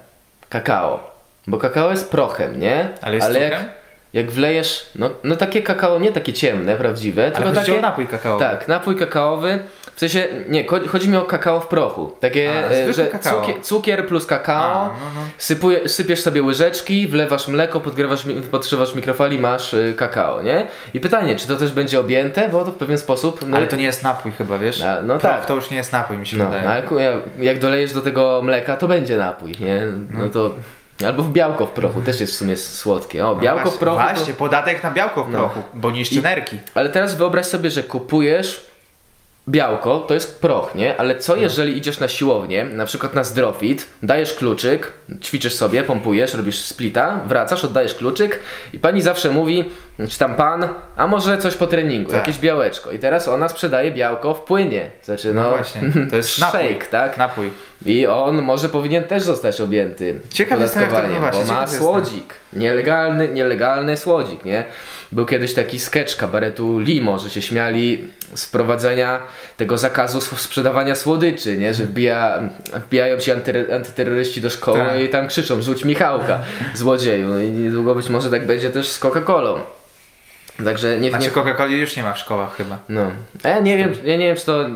Kakao. 0.48 1.14
Bo 1.46 1.58
kakao 1.58 1.90
jest 1.90 2.10
prochem, 2.10 2.60
nie? 2.60 2.88
Ale 3.02 3.16
jest 3.16 3.34
jak, 3.34 3.64
jak 4.12 4.30
wlejesz, 4.30 4.90
no, 4.94 5.10
no 5.24 5.36
takie 5.36 5.62
kakao, 5.62 5.98
nie 5.98 6.12
takie 6.12 6.32
ciemne, 6.32 6.76
prawdziwe, 6.76 7.22
Ale 7.22 7.32
tylko 7.32 7.48
chodzi 7.48 7.60
takie... 7.60 7.78
o 7.78 7.82
napój 7.82 8.06
kakaowy. 8.06 8.44
Tak, 8.44 8.68
napój 8.68 8.96
kakaowy. 8.96 9.64
W 9.96 10.00
sensie, 10.00 10.28
nie, 10.48 10.66
chodzi 10.88 11.08
mi 11.08 11.16
o 11.16 11.22
kakao 11.22 11.60
w 11.60 11.66
prochu. 11.66 12.12
Takie, 12.20 12.50
A, 12.70 12.70
e, 12.72 12.92
że 12.92 13.06
kakao. 13.06 13.40
cukier, 13.40 13.62
cukier 13.62 14.06
plus 14.06 14.26
kakao. 14.26 14.64
A, 14.82 14.84
no, 14.88 14.92
no. 15.14 15.20
Sypuje, 15.38 15.88
sypiesz 15.88 16.20
sobie 16.22 16.42
łyżeczki, 16.42 17.06
wlewasz 17.08 17.48
mleko, 17.48 17.80
podgrywasz, 17.80 18.24
mi- 18.24 18.34
podszywasz 18.42 18.94
mikrofali, 18.94 19.38
masz 19.38 19.74
y, 19.74 19.94
kakao, 19.96 20.42
nie? 20.42 20.66
I 20.94 21.00
pytanie, 21.00 21.36
czy 21.36 21.48
to 21.48 21.56
też 21.56 21.72
będzie 21.72 22.00
objęte, 22.00 22.48
bo 22.48 22.64
to 22.64 22.70
w 22.72 22.74
pewien 22.74 22.98
sposób... 22.98 23.48
No, 23.48 23.56
Ale 23.56 23.66
to 23.66 23.76
nie 23.76 23.84
jest 23.84 24.02
napój 24.02 24.32
chyba, 24.32 24.58
wiesz? 24.58 24.82
A, 24.82 25.02
no 25.02 25.14
to, 25.14 25.20
tak. 25.20 25.46
To 25.46 25.54
już 25.54 25.70
nie 25.70 25.76
jest 25.76 25.92
napój, 25.92 26.16
mi 26.18 26.26
się 26.26 26.36
No, 26.36 26.44
wydaje. 26.46 26.68
ale 26.68 26.82
jak, 27.38 27.58
dolejesz 27.58 27.92
do 27.92 28.00
tego 28.02 28.40
mleka, 28.44 28.76
to 28.76 28.88
będzie 28.88 29.16
napój, 29.16 29.52
nie? 29.60 29.82
No 30.10 30.28
to... 30.28 30.54
Albo 31.06 31.22
w 31.22 31.32
białko 31.32 31.66
w 31.66 31.70
prochu, 31.70 32.00
też 32.00 32.20
jest 32.20 32.32
w 32.32 32.36
sumie 32.36 32.56
słodkie. 32.56 33.26
O, 33.26 33.36
białko 33.36 33.64
no 33.64 33.70
w 33.70 33.78
właśnie, 33.78 33.78
prochu. 33.80 34.08
to- 34.08 34.14
Właśnie, 34.14 34.34
podatek 34.34 34.82
na 34.82 34.90
białko 34.90 35.24
w 35.24 35.30
No. 35.30 35.38
prochu, 35.38 35.62
bo 35.74 35.90
niszczy 35.90 36.22
nerki. 36.22 36.58
Ale 36.74 36.88
teraz 36.90 37.14
wyobraź 37.14 37.46
sobie, 37.46 37.70
że 37.70 37.82
kupujesz 37.82 38.66
białko, 39.48 39.98
to 40.00 40.14
jest 40.14 40.40
proch, 40.40 40.74
nie? 40.74 40.96
Ale 40.96 41.14
No. 41.14 41.20
co 41.20 41.36
jeżeli 41.36 41.76
idziesz 41.78 42.00
na 42.00 42.08
siłownię, 42.08 42.64
na 42.64 42.86
przykład 42.86 43.14
na 43.14 43.24
zdrowit, 43.24 43.86
dajesz 44.02 44.34
kluczyk, 44.34 44.92
ćwiczysz 45.22 45.54
sobie, 45.54 45.82
pompujesz, 45.82 46.34
robisz 46.34 46.58
splita, 46.58 47.20
wracasz, 47.26 47.64
oddajesz 47.64 47.94
kluczyk 47.94 48.40
i 48.72 48.78
pani 48.78 49.02
zawsze 49.02 49.30
mówi, 49.30 49.64
czy 50.08 50.18
tam 50.18 50.34
pan, 50.34 50.68
a 50.96 51.06
może 51.06 51.38
coś 51.38 51.54
po 51.54 51.66
treningu, 51.66 52.10
Tak. 52.10 52.18
jakieś 52.20 52.38
białeczko. 52.38 52.90
I 52.92 52.98
teraz 52.98 53.28
ona 53.28 53.48
sprzedaje 53.48 53.90
białko 53.90 54.34
w 54.34 54.40
płynie. 54.40 54.90
Znaczy, 55.02 55.34
no, 55.34 55.42
No, 55.42 55.50
właśnie, 55.50 55.80
to 56.10 56.16
jest 56.16 56.38
napój. 56.40 56.60
shake, 56.60 56.86
tak? 56.86 57.18
Napój. 57.18 57.50
I 57.86 58.06
on 58.06 58.42
może 58.42 58.68
powinien 58.68 59.04
też 59.04 59.22
zostać 59.22 59.60
objęty 59.60 60.20
Ciekaw 60.30 60.60
jestem, 60.60 60.82
jak 60.82 60.90
to- 60.90 60.96
podatkowaniem, 60.96 61.22
no 61.24 61.30
właśnie, 61.32 61.44
bo 61.48 61.52
ma 61.54 61.60
jestem. 61.62 61.80
słodzik. 61.80 62.34
Nielegalny, 62.52 63.28
nielegalny 63.28 63.96
słodzik, 63.96 64.44
nie? 64.44 64.64
Był 65.14 65.26
kiedyś 65.26 65.54
taki 65.54 65.80
sketch 65.80 66.16
kabaretu 66.16 66.78
Limo, 66.78 67.18
że 67.18 67.30
się 67.30 67.42
śmiali 67.42 68.08
z 68.34 68.44
wprowadzenia 68.44 69.20
tego 69.56 69.78
zakazu 69.78 70.20
sprzedawania 70.20 70.94
słodyczy, 70.94 71.56
nie? 71.56 71.74
Że 71.74 71.84
wbija, 71.84 72.38
wbijają 72.74 73.18
ci 73.18 73.32
anty, 73.32 73.74
antyterroryści 73.74 74.40
do 74.40 74.50
szkoły 74.50 74.78
Tak. 74.78 75.00
i 75.00 75.08
tam 75.08 75.28
krzyczą, 75.28 75.62
rzuć 75.62 75.84
Michałka, 75.84 76.40
złodzieju. 76.74 77.28
No 77.28 77.38
i 77.38 77.50
niedługo 77.50 77.94
być 77.94 78.08
może 78.08 78.30
tak 78.30 78.46
będzie 78.46 78.70
też 78.70 78.88
z 78.88 79.00
Coca-Colą. 79.00 79.58
Także 80.64 81.00
nie, 81.00 81.10
Znaczy 81.10 81.24
nie, 81.24 81.30
Coca-Coli 81.30 81.70
już 81.70 81.96
nie 81.96 82.02
ma 82.02 82.12
w 82.12 82.18
szkołach 82.18 82.56
chyba. 82.56 82.78
no. 82.88 83.10
A 83.42 83.48
ja 83.48 83.58
nie 83.60 83.76
wiem, 83.76 83.92
ja 84.04 84.16
nie 84.16 84.26
wiem, 84.26 84.36
czy 84.36 84.46
to. 84.46 84.66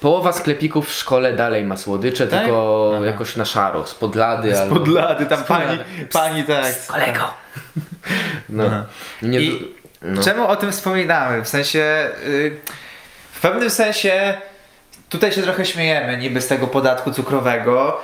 Połowa 0.00 0.32
sklepików 0.32 0.88
w 0.88 0.92
szkole 0.92 1.32
dalej 1.32 1.64
ma 1.64 1.76
słodycze, 1.76 2.26
Tak? 2.26 2.40
tylko 2.40 2.92
Aha. 2.96 3.06
jakoś 3.06 3.36
na 3.36 3.44
szaro, 3.44 3.86
z 3.86 3.94
podlady 3.94 4.60
albo. 4.60 4.74
Podlady, 4.74 5.26
tam 5.26 5.44
pani, 5.44 5.78
pani 6.12 6.44
tak. 6.44 6.86
Kolego! 6.86 7.20
No. 8.48 8.64
Aha. 8.66 8.84
Nie, 9.22 9.40
I 9.40 9.74
no. 10.02 10.22
Czemu 10.22 10.46
o 10.46 10.56
tym 10.56 10.72
wspominamy? 10.72 11.44
W 11.44 11.48
sensie, 11.48 12.10
y, 12.26 12.56
w 13.32 13.40
pewnym 13.40 13.70
sensie, 13.70 14.34
tutaj 15.08 15.32
się 15.32 15.42
trochę 15.42 15.64
śmiejemy 15.64 16.16
niby 16.16 16.40
z 16.40 16.46
tego 16.46 16.66
podatku 16.66 17.12
cukrowego. 17.12 18.00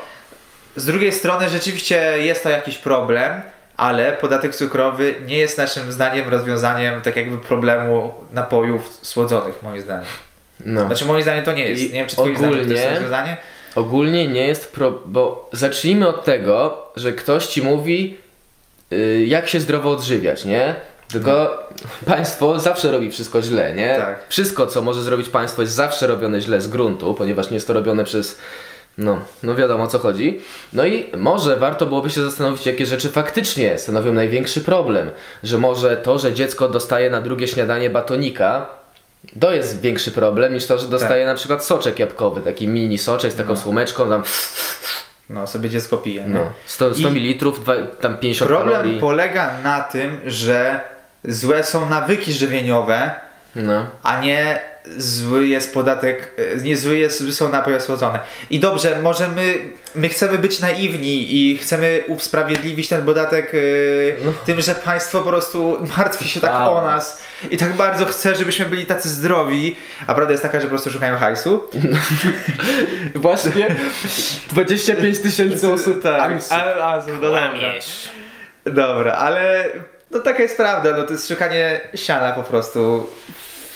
Z 0.76 0.84
drugiej 0.86 1.12
strony 1.12 1.48
rzeczywiście 1.48 1.96
jest 2.18 2.42
to 2.42 2.50
jakiś 2.50 2.78
problem, 2.78 3.42
ale 3.76 4.12
podatek 4.12 4.54
cukrowy 4.56 5.14
nie 5.26 5.38
jest 5.38 5.58
naszym 5.58 5.92
zdaniem 5.92 6.28
rozwiązaniem 6.28 7.00
tak 7.00 7.16
jakby 7.16 7.38
problemu 7.38 8.14
napojów 8.32 8.98
słodzonych, 9.02 9.62
moim 9.62 9.80
zdaniem. 9.82 10.04
no. 10.66 10.86
Znaczy 10.86 11.04
moim 11.04 11.22
zdaniem 11.22 11.44
to 11.44 11.52
nie 11.52 11.69
jest. 11.69 11.82
I 11.82 11.86
Nie 11.86 11.93
wiem 11.93 12.06
czy 12.06 12.17
twoim 12.17 12.36
zdaniem 12.36 12.55
to 12.55 12.60
jest 12.60 12.72
ogólnie- 12.84 12.94
rozwiązanie? 12.94 13.36
Ogólnie 13.74 14.28
nie 14.28 14.46
jest 14.46 14.72
pro... 14.72 14.90
bo 15.06 15.50
zacznijmy 15.52 16.08
od 16.08 16.24
tego, 16.24 16.86
że 16.96 17.12
ktoś 17.12 17.46
ci 17.46 17.62
mówi 17.62 18.17
y, 18.93 19.24
jak 19.26 19.48
się 19.48 19.60
zdrowo 19.60 19.90
odżywiać, 19.90 20.44
nie? 20.44 20.74
Tylko 21.08 21.62
państwo 22.06 22.58
zawsze 22.60 22.93
robi 22.93 23.10
wszystko 23.10 23.43
źle, 23.43 23.72
nie? 23.74 23.96
Tak. 23.98 24.24
Wszystko, 24.29 24.67
co 24.67 24.82
może 24.82 25.03
zrobić 25.03 25.29
państwo 25.29 25.62
jest 25.62 25.74
zawsze 25.74 26.06
robione 26.06 26.41
źle 26.41 26.60
z 26.60 26.69
gruntu, 26.69 27.15
ponieważ 27.15 27.50
nie 27.50 27.55
jest 27.55 27.67
to 27.67 27.72
robione 27.72 28.05
przez 28.05 28.38
no, 28.98 29.19
no 29.43 29.55
wiadomo 29.55 29.84
o 29.84 29.86
co 29.86 29.98
chodzi. 29.98 30.41
No 30.72 30.86
i 30.86 31.06
może 31.17 31.56
warto 31.56 31.86
byłoby 31.86 32.10
się 32.10 32.22
zastanowić, 32.22 32.67
jakie 32.67 32.86
rzeczy 32.86 33.08
faktycznie 33.08 33.79
stanowią 33.79 34.12
największy 34.12 34.60
problem. 34.60 35.10
Że 35.43 35.58
może 35.58 35.96
to, 35.96 36.19
że 36.19 36.32
dziecko 36.32 36.69
dostaje 36.69 37.10
na 37.10 37.20
drugie 37.20 37.48
śniadanie 37.48 37.91
batonika, 37.91 38.67
to 39.41 39.53
jest 39.53 39.81
większy 39.81 40.10
problem 40.10 40.55
niż 40.55 40.67
to, 40.67 40.79
że 40.79 40.86
dostaje 40.88 41.27
na 41.27 41.34
przykład 41.34 41.65
soczek 41.65 41.98
jabłkowy, 41.98 42.41
taki 42.41 42.69
mini 42.69 42.98
soczek 42.98 43.32
z 43.32 43.36
taką 43.36 43.56
słomeczką, 43.56 44.08
tam 44.08 44.22
No, 45.31 45.46
sobie 45.46 45.70
dziecko 45.70 45.96
pije. 45.96 46.24
no, 46.27 46.41
100, 46.67 46.94
100 46.94 47.08
I- 47.08 47.12
ml, 47.12 47.50
tam 48.00 48.17
50 48.19 48.48
Problem 48.48 48.72
kalorii. 48.72 49.00
polega 49.00 49.50
na 49.65 49.81
tym, 49.81 50.20
że 50.27 50.81
złe 51.25 51.65
są 51.65 51.89
nawyki 51.89 52.32
żywieniowe, 52.32 53.10
No. 53.55 53.87
a 54.03 54.20
nie 54.20 54.60
zły 54.96 55.46
jest 55.48 55.75
podatek, 55.75 56.34
e, 56.56 56.63
nie 56.63 56.77
zły 56.77 56.98
jest, 56.98 57.32
są 57.34 57.48
napoje 57.48 57.81
słodzone. 57.81 58.19
I 58.51 58.60
dobrze, 58.60 59.03
może 59.03 59.29
my, 59.29 59.55
my 59.94 60.08
chcemy 60.08 60.39
być 60.39 60.60
naiwni 60.60 61.37
i 61.37 61.58
chcemy 61.58 62.01
usprawiedliwić 62.08 62.89
ten 62.89 63.03
podatek 63.05 63.53
e, 63.55 64.34
tym, 64.46 64.60
że 64.60 64.75
państwo 64.75 65.19
po 65.20 65.29
prostu 65.29 65.79
martwi 65.96 66.29
się 66.29 66.41
tak 66.41 66.51
A. 66.51 66.70
o 66.70 66.82
nas 66.82 67.22
i 67.51 67.56
tak 67.56 67.72
bardzo 67.72 68.05
chce, 68.06 68.34
żebyśmy 68.34 68.67
byli 68.67 68.87
tacy 68.87 69.08
zdrowi, 69.08 69.77
a 70.06 70.15
prawda 70.15 70.32
jest 70.32 70.43
taka, 70.43 70.58
że 70.60 70.65
po 70.65 70.70
prostu 70.70 70.91
szukają 70.91 71.17
hajsu. 71.17 71.63
Właśnie 73.15 73.77
25 74.53 75.19
tysięcy 75.19 75.69
osób 75.72 76.03
tak, 76.03 76.32
a, 76.51 76.55
a, 76.84 77.03
no 77.06 77.15
dobra. 77.20 77.53
Dobra, 78.65 79.13
ale 79.13 79.65
no 80.10 80.19
taka 80.20 80.43
jest 80.43 80.56
prawda, 80.56 80.96
no 80.96 81.03
to 81.05 81.12
jest 81.12 81.29
szukanie 81.29 81.81
siana 81.94 82.32
po 82.32 82.43
prostu 82.43 83.06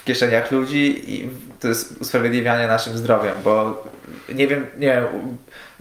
w 0.00 0.04
kieszeniach 0.04 0.50
ludzi 0.52 1.14
i 1.14 1.28
to 1.60 1.68
jest 1.68 2.00
usprawiedliwianie 2.00 2.66
naszym 2.66 2.96
zdrowiem, 2.98 3.32
bo 3.44 3.84
nie 4.34 4.46
wiem, 4.48 4.66
nie 4.78 4.86
wiem, 4.86 5.04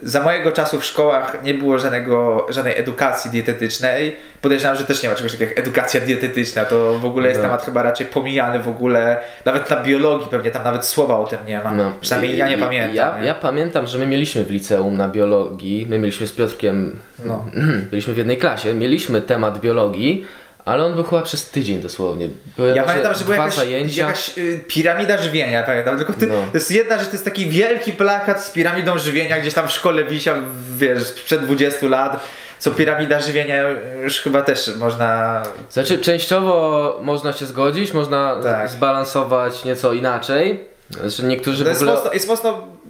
za 0.04 0.24
mojego 0.24 0.52
czasu 0.52 0.80
w 0.80 0.86
szkołach 0.86 1.38
nie 1.44 1.54
było 1.54 1.80
żadnego, 1.80 2.48
żadnej 2.50 2.78
edukacji 2.80 3.32
dietetycznej. 3.32 4.18
Podejrzewam, 4.42 4.78
że 4.78 4.84
też 4.84 5.04
nie 5.04 5.10
ma 5.10 5.16
czegoś 5.16 5.32
takiego 5.32 5.50
jak 5.50 5.60
edukacja 5.60 6.02
dietetyczna. 6.02 6.66
To 6.66 7.00
w 7.00 7.06
ogóle 7.06 7.28
jest 7.28 7.40
No. 7.42 7.46
temat 7.48 7.66
chyba 7.66 7.84
raczej 7.84 8.08
pomijany 8.08 8.60
w 8.60 8.68
ogóle. 8.68 9.18
Nawet 9.46 9.70
na 9.70 9.84
biologii 9.84 10.28
pewnie 10.32 10.52
tam 10.52 10.64
nawet 10.64 10.86
słowa 10.86 11.18
o 11.20 11.28
tym 11.28 11.40
nie 11.48 11.60
ma. 11.64 11.72
No. 11.72 11.94
Przynajmniej 12.02 12.38
ja 12.38 12.50
nie 12.50 12.58
pamiętam. 12.58 12.96
Ja, 12.96 13.18
nie? 13.20 13.28
ja 13.28 13.34
pamiętam, 13.36 13.88
że 13.88 13.98
my 13.98 14.08
mieliśmy 14.08 14.44
w 14.46 14.52
liceum 14.52 14.98
na 14.98 15.08
biologii, 15.10 15.86
my 15.90 16.00
mieliśmy 16.00 16.28
z 16.28 16.32
Piotrkiem, 16.32 17.00
No. 17.26 17.46
byliśmy 17.92 18.14
w 18.14 18.18
jednej 18.18 18.38
klasie, 18.38 18.74
mieliśmy 18.74 19.22
temat 19.22 19.60
biologii, 19.60 20.26
ale 20.66 20.86
on 20.86 20.94
był 20.96 21.04
chyba 21.04 21.22
przez 21.22 21.50
tydzień 21.50 21.80
dosłownie. 21.82 22.30
Były 22.58 22.76
Ja 22.76 22.84
pamiętam, 22.84 23.14
że 23.16 23.24
była 23.26 23.36
jakaś, 23.38 23.56
zajęcia. 23.56 24.02
jakaś 24.08 24.38
y, 24.38 24.64
piramida 24.68 25.18
żywienia, 25.18 25.64
pamiętam. 25.64 25.98
Tylko 25.98 26.14
ty, 26.14 26.28
No. 26.28 26.34
to 26.34 26.58
jest 26.58 26.72
jedna 26.72 26.98
rzecz, 26.98 27.08
to 27.08 27.12
jest 27.14 27.26
taki 27.26 27.50
wielki 27.50 27.92
plakat 27.92 28.44
z 28.46 28.50
piramidą 28.52 28.98
żywienia, 28.98 29.40
gdzieś 29.40 29.54
tam 29.54 29.68
w 29.68 29.72
szkole 29.72 30.04
wisiał, 30.04 30.36
wiesz, 30.78 31.04
sprzed 31.04 31.42
20 31.46 31.88
lat. 31.88 32.24
Co 32.60 32.72
piramida 32.72 33.20
żywienia 33.22 33.64
już 34.04 34.20
chyba 34.20 34.42
też 34.42 34.72
można. 34.80 35.44
Znaczy, 35.70 35.98
częściowo 35.98 37.00
można 37.04 37.34
się 37.34 37.46
zgodzić, 37.46 37.94
można 37.94 38.36
Tak. 38.44 38.70
zbalansować 38.70 39.66
nieco 39.66 39.94
inaczej. 39.94 40.60
Znaczy, 40.90 41.24
niektórzy 41.24 41.58
To 41.60 41.66
w 41.66 41.68
jest 41.68 41.82
ogóle... 41.82 41.96
mocno, 41.98 42.14
jest 42.14 42.28
mocno 42.28 42.52
z- 42.52 42.56
z- 42.56 42.81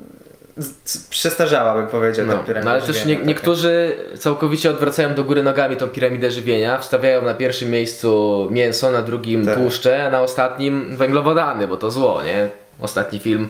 przestarzała, 1.10 1.74
bym 1.74 1.88
powiedział, 1.88 2.26
No, 2.26 2.44
no 2.64 2.72
ale 2.72 2.82
też 2.82 3.06
nie, 3.06 3.16
taka. 3.16 3.28
niektórzy 3.28 3.96
całkowicie 4.20 4.70
odwracają 4.70 5.14
do 5.14 5.24
góry 5.24 5.44
nogami 5.44 5.78
tą 5.78 5.88
piramidę 5.88 6.32
żywienia, 6.32 6.78
wstawiają 6.78 7.22
na 7.22 7.34
pierwszym 7.34 7.70
miejscu 7.70 8.48
mięso, 8.52 8.92
na 8.92 9.02
drugim 9.02 9.46
Tak. 9.46 9.56
tłuszcze, 9.56 10.06
a 10.06 10.10
na 10.10 10.22
ostatnim 10.22 10.98
węglowodany, 10.98 11.68
bo 11.68 11.78
to 11.78 11.92
zło, 11.92 12.24
nie? 12.24 12.50
Ostatni 12.80 13.20
film 13.20 13.50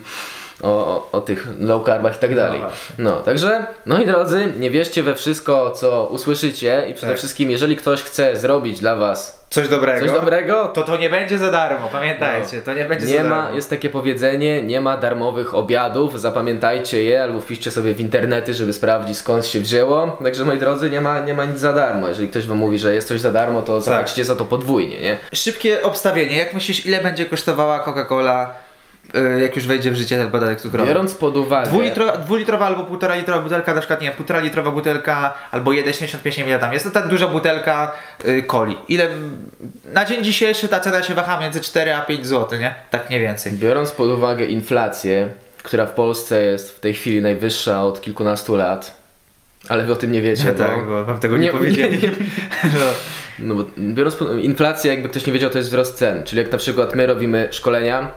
o, 0.62 0.68
o, 0.68 1.08
o 1.12 1.20
tych 1.20 1.48
low 1.60 1.86
carbach 1.86 2.16
i 2.16 2.18
tak 2.18 2.34
dalej. 2.34 2.60
właśnie. 2.60 2.78
No, 2.98 3.12
także, 3.20 3.66
no 3.86 4.02
i 4.02 4.06
drodzy, 4.06 4.52
nie 4.58 4.70
wierzcie 4.70 5.02
we 5.02 5.14
wszystko, 5.14 5.70
co 5.70 6.06
usłyszycie 6.06 6.84
i 6.90 6.94
przede 6.94 7.12
Tak. 7.12 7.18
wszystkim, 7.18 7.50
jeżeli 7.50 7.76
ktoś 7.76 8.02
chce 8.02 8.36
zrobić 8.36 8.80
dla 8.80 8.96
was 8.96 9.41
Coś 9.52 9.68
dobrego. 9.68 10.06
coś 10.06 10.14
dobrego, 10.20 10.68
To 10.68 10.82
to 10.82 10.96
nie 10.96 11.10
będzie 11.10 11.38
za 11.38 11.50
darmo, 11.50 11.88
pamiętajcie, 11.92 12.62
to 12.62 12.74
nie 12.74 12.84
będzie 12.84 13.06
nie 13.06 13.16
za 13.22 13.28
ma, 13.28 13.42
darmo. 13.42 13.56
jest 13.56 13.70
takie 13.70 13.90
powiedzenie, 13.90 14.62
nie 14.62 14.80
ma 14.80 14.96
darmowych 14.96 15.54
obiadów, 15.54 16.20
zapamiętajcie 16.20 17.02
je 17.04 17.22
albo 17.22 17.40
wpiszcie 17.40 17.70
sobie 17.70 17.94
w 17.94 18.00
internety, 18.00 18.54
żeby 18.54 18.72
sprawdzić 18.72 19.18
skąd 19.18 19.46
się 19.46 19.60
wzięło. 19.60 20.18
Także 20.24 20.44
moi 20.44 20.58
drodzy, 20.58 20.90
nie 20.90 21.00
ma, 21.00 21.20
nie 21.20 21.34
ma 21.34 21.44
nic 21.44 21.58
za 21.58 21.72
darmo. 21.72 22.08
Jeżeli 22.08 22.28
ktoś 22.28 22.46
wam 22.46 22.58
mówi, 22.58 22.78
że 22.78 22.94
jest 22.94 23.08
coś 23.08 23.20
za 23.20 23.32
darmo, 23.32 23.58
Tak. 23.58 23.66
to 23.66 23.80
zapłacicie 23.80 24.24
za 24.24 24.36
to 24.36 24.44
podwójnie, 24.44 25.00
nie? 25.00 25.18
Szybkie 25.34 25.82
obstawienie. 25.82 26.36
Jak 26.36 26.54
myślisz, 26.54 26.86
ile 26.86 27.00
będzie 27.00 27.26
kosztowała 27.26 27.78
Coca-Cola, 27.84 28.46
jak 29.42 29.56
już 29.56 29.66
wejdzie 29.66 29.90
w 29.90 29.94
życie 29.96 30.18
ten 30.18 30.30
podatek 30.30 30.60
cukrowy? 30.60 30.88
Biorąc 30.88 31.14
pod 31.14 31.36
uwagę... 31.36 31.68
Dwulitro, 31.68 32.18
dwulitrowa 32.18 32.66
albo 32.66 32.84
półtora 32.84 33.14
litrowa 33.16 33.42
butelka, 33.42 33.74
na 33.74 33.80
przykład 33.80 34.00
nie 34.00 34.06
wiem, 34.08 34.16
półtora 34.16 34.40
litrowa 34.40 34.70
butelka 34.70 35.34
albo 35.50 35.70
1,75 35.70 36.44
ml 36.44 36.60
tam. 36.60 36.72
Jest 36.72 36.84
to 36.84 36.90
tak 36.90 37.08
duża 37.08 37.28
butelka 37.28 37.92
y, 38.24 38.42
coli. 38.42 38.76
Ile 38.88 39.08
na 39.92 40.04
dzień 40.04 40.24
dzisiejszy 40.24 40.68
ta 40.68 40.80
cena 40.80 41.02
się 41.02 41.14
waha 41.14 41.40
między 41.40 41.60
4 41.60 41.94
a 41.94 42.00
5 42.00 42.26
zł, 42.26 42.58
nie? 42.60 42.74
Tak 42.90 43.08
mniej 43.08 43.20
więcej. 43.20 43.52
Biorąc 43.52 43.90
pod 43.90 44.10
uwagę 44.10 44.44
inflację, 44.44 45.28
która 45.62 45.86
w 45.86 45.92
Polsce 45.92 46.42
jest 46.42 46.76
w 46.76 46.80
tej 46.80 46.94
chwili 46.94 47.22
najwyższa 47.22 47.84
od 47.84 48.00
kilkunastu 48.00 48.56
lat, 48.56 48.96
ale 49.68 49.84
wy 49.84 49.92
o 49.92 49.96
tym 49.96 50.12
nie 50.12 50.22
wiecie, 50.22 50.44
Ja 50.46 50.52
bo... 50.58 50.58
tak, 50.58 50.86
bo 50.86 51.04
wam 51.04 51.18
tego 51.20 51.36
nie, 51.36 51.46
Nie- 51.46 51.52
powiedzieli. 51.52 52.00
No. 52.64 52.86
No 53.38 53.54
bo 53.54 53.64
biorąc 53.78 54.14
pod 54.16 54.38
inflację, 54.38 54.90
jakby 54.94 55.08
ktoś 55.08 55.26
nie 55.26 55.32
wiedział, 55.32 55.50
to 55.50 55.58
jest 55.58 55.70
wzrost 55.70 55.94
cen. 55.98 56.22
Czyli 56.24 56.42
jak 56.42 56.52
na 56.52 56.58
przykład 56.58 56.94
my 56.94 57.06
robimy 57.06 57.48
szkolenia, 57.50 58.10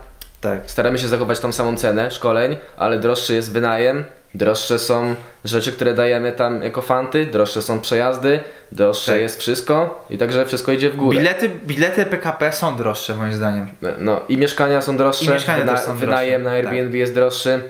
tak. 0.45 0.71
Staramy 0.71 0.99
się 0.99 1.07
zachować 1.07 1.39
tą 1.39 1.51
samą 1.51 1.77
cenę 1.77 2.11
szkoleń, 2.11 2.57
ale 2.77 2.99
droższy 2.99 3.33
jest 3.35 3.51
wynajem, 3.51 4.03
droższe 4.35 4.79
są 4.79 5.15
rzeczy, 5.45 5.71
które 5.71 5.93
dajemy 5.93 6.31
tam 6.31 6.63
jako 6.63 6.81
fanty, 6.81 7.25
droższe 7.25 7.61
są 7.61 7.79
przejazdy, 7.79 8.39
droższe 8.71 9.11
Tak. 9.11 9.21
jest 9.21 9.39
wszystko 9.39 10.05
i 10.09 10.17
także 10.17 10.45
wszystko 10.45 10.71
idzie 10.71 10.89
w 10.89 10.95
górę. 10.95 11.17
Bilety, 11.17 11.49
bilety 11.49 12.05
PKP 12.05 12.51
są 12.51 12.75
droższe 12.75 13.15
moim 13.15 13.33
zdaniem. 13.33 13.67
No 13.99 14.21
i 14.29 14.37
mieszkania 14.37 14.81
są 14.81 14.97
droższe, 14.97 15.25
I 15.25 15.29
mieszkania 15.29 15.65
też 15.65 15.79
są 15.79 15.85
droższe, 15.85 16.05
wynajem 16.05 16.43
na 16.43 16.49
tak. 16.49 16.65
Airbnb 16.65 16.97
jest 16.97 17.13
droższy. 17.13 17.61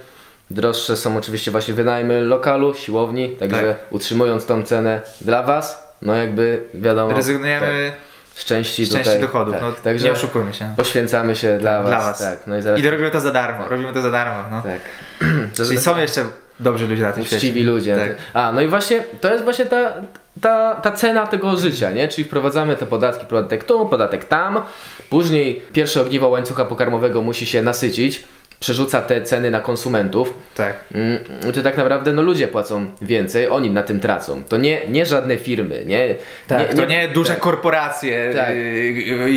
Droższe 0.51 0.98
są 0.98 1.17
oczywiście 1.17 1.51
właśnie 1.51 1.74
wynajmy 1.74 2.22
lokalu, 2.22 2.74
siłowni, 2.74 3.29
także 3.29 3.62
Tak. 3.67 3.94
utrzymując 3.94 4.46
tą 4.46 4.63
cenę 4.63 5.01
dla 5.22 5.44
was, 5.44 5.94
no 6.01 6.15
jakby 6.15 6.63
wiadomo, 6.74 7.13
Rezygnujemy 7.15 7.91
tak, 8.36 8.42
z 8.44 8.46
części 8.46 8.88
części 8.88 8.98
tutaj, 9.04 9.22
dochodów. 9.22 9.54
tak, 9.54 9.63
No, 9.63 9.72
także 9.84 10.06
nie 10.06 10.12
oszukujmy 10.12 10.54
się. 10.54 10.74
poświęcamy 10.77 11.36
się 11.36 11.58
dla 11.58 11.82
was, 11.84 11.88
Dla 11.92 12.00
was. 12.00 12.20
tak, 12.20 12.39
no 12.48 12.58
i 12.58 12.62
zaraz, 12.62 12.80
I 12.80 12.89
robimy 12.89 13.12
to 13.12 13.22
za 13.22 13.32
darmo. 13.32 13.68
Robimy 13.70 13.94
to 13.94 14.01
za 14.01 14.12
darmo. 14.12 14.50
No. 14.51 14.62
tak. 14.62 14.82
Czyli 15.68 15.77
są 15.77 15.98
jeszcze 15.98 16.25
dobrzy 16.60 16.88
ludzie 16.88 17.04
na 17.04 17.12
tym 17.12 17.24
świecie. 17.25 17.36
Uczciwi 17.38 17.63
ludzie. 17.63 17.96
Tak. 17.98 18.15
A, 18.34 18.51
no 18.51 18.62
i 18.62 18.68
właśnie 18.68 19.04
to 19.22 19.32
jest 19.32 19.44
właśnie 19.44 19.65
ta, 19.65 19.94
ta, 20.42 20.75
ta 20.75 20.92
cena 20.92 21.27
tego 21.27 21.58
życia, 21.58 21.92
nie? 21.92 22.08
Czyli 22.08 22.25
wprowadzamy 22.27 22.75
te 22.75 22.86
podatki, 22.86 23.25
podatek 23.25 23.63
tu, 23.63 23.86
podatek 23.86 24.25
tam. 24.25 24.62
Później 25.10 25.62
pierwsze 25.74 26.01
ogniwo 26.01 26.27
łańcucha 26.30 26.65
pokarmowego 26.65 27.22
musi 27.22 27.46
się 27.46 27.62
nasycić, 27.62 28.24
przerzuca 28.59 29.01
te 29.01 29.21
ceny 29.21 29.51
na 29.51 29.59
konsumentów. 29.59 30.33
Tak. 30.55 30.83
Mm, 30.93 31.53
To 31.53 31.62
tak 31.63 31.77
naprawdę 31.77 32.13
no 32.13 32.21
ludzie 32.21 32.47
płacą 32.47 32.85
więcej, 33.01 33.50
oni 33.50 33.69
na 33.69 33.83
tym 33.83 34.00
tracą. 34.00 34.43
To 34.43 34.57
nie, 34.57 34.81
nie 34.88 35.05
żadne 35.05 35.38
firmy, 35.38 35.83
nie? 35.85 36.15
Tak, 36.47 36.74
to 36.74 36.85
nie 36.85 37.07
duże 37.07 37.29
tak. 37.29 37.39
korporacje 37.39 38.31
Tak. 38.35 38.50
y, 38.50 38.53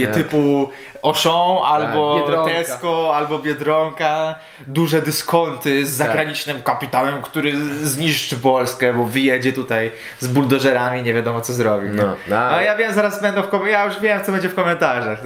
y, 0.02 0.06
Tak. 0.06 0.14
typu 0.14 0.68
Auchan 1.02 1.58
albo 1.64 2.20
Biedronka. 2.20 2.54
Tesco 2.54 3.16
albo 3.16 3.38
Biedronka, 3.38 4.34
duże 4.66 5.02
dyskonty 5.02 5.86
z 5.86 5.90
zagranicznym 5.90 6.62
kapitałem, 6.62 7.22
który 7.22 7.52
zniszczy 7.82 8.36
Polskę, 8.36 8.94
bo 8.94 9.04
wyjedzie 9.04 9.52
tutaj 9.52 9.92
z 10.18 10.26
buldożerami, 10.26 11.02
nie 11.02 11.14
wiadomo 11.14 11.40
co 11.40 11.52
zrobi. 11.52 11.88
No, 11.88 12.16
no. 12.28 12.38
A 12.38 12.62
ja 12.62 12.76
wiem, 12.76 12.94
zaraz 12.94 13.22
będą 13.22 13.42
w 13.42 13.48
komentarzach, 13.48 13.80
ja 13.80 13.84
już 13.84 14.00
wiem 14.00 14.24
co 14.24 14.32
będzie 14.32 14.48
w 14.48 14.54
komentarzach. 14.54 15.18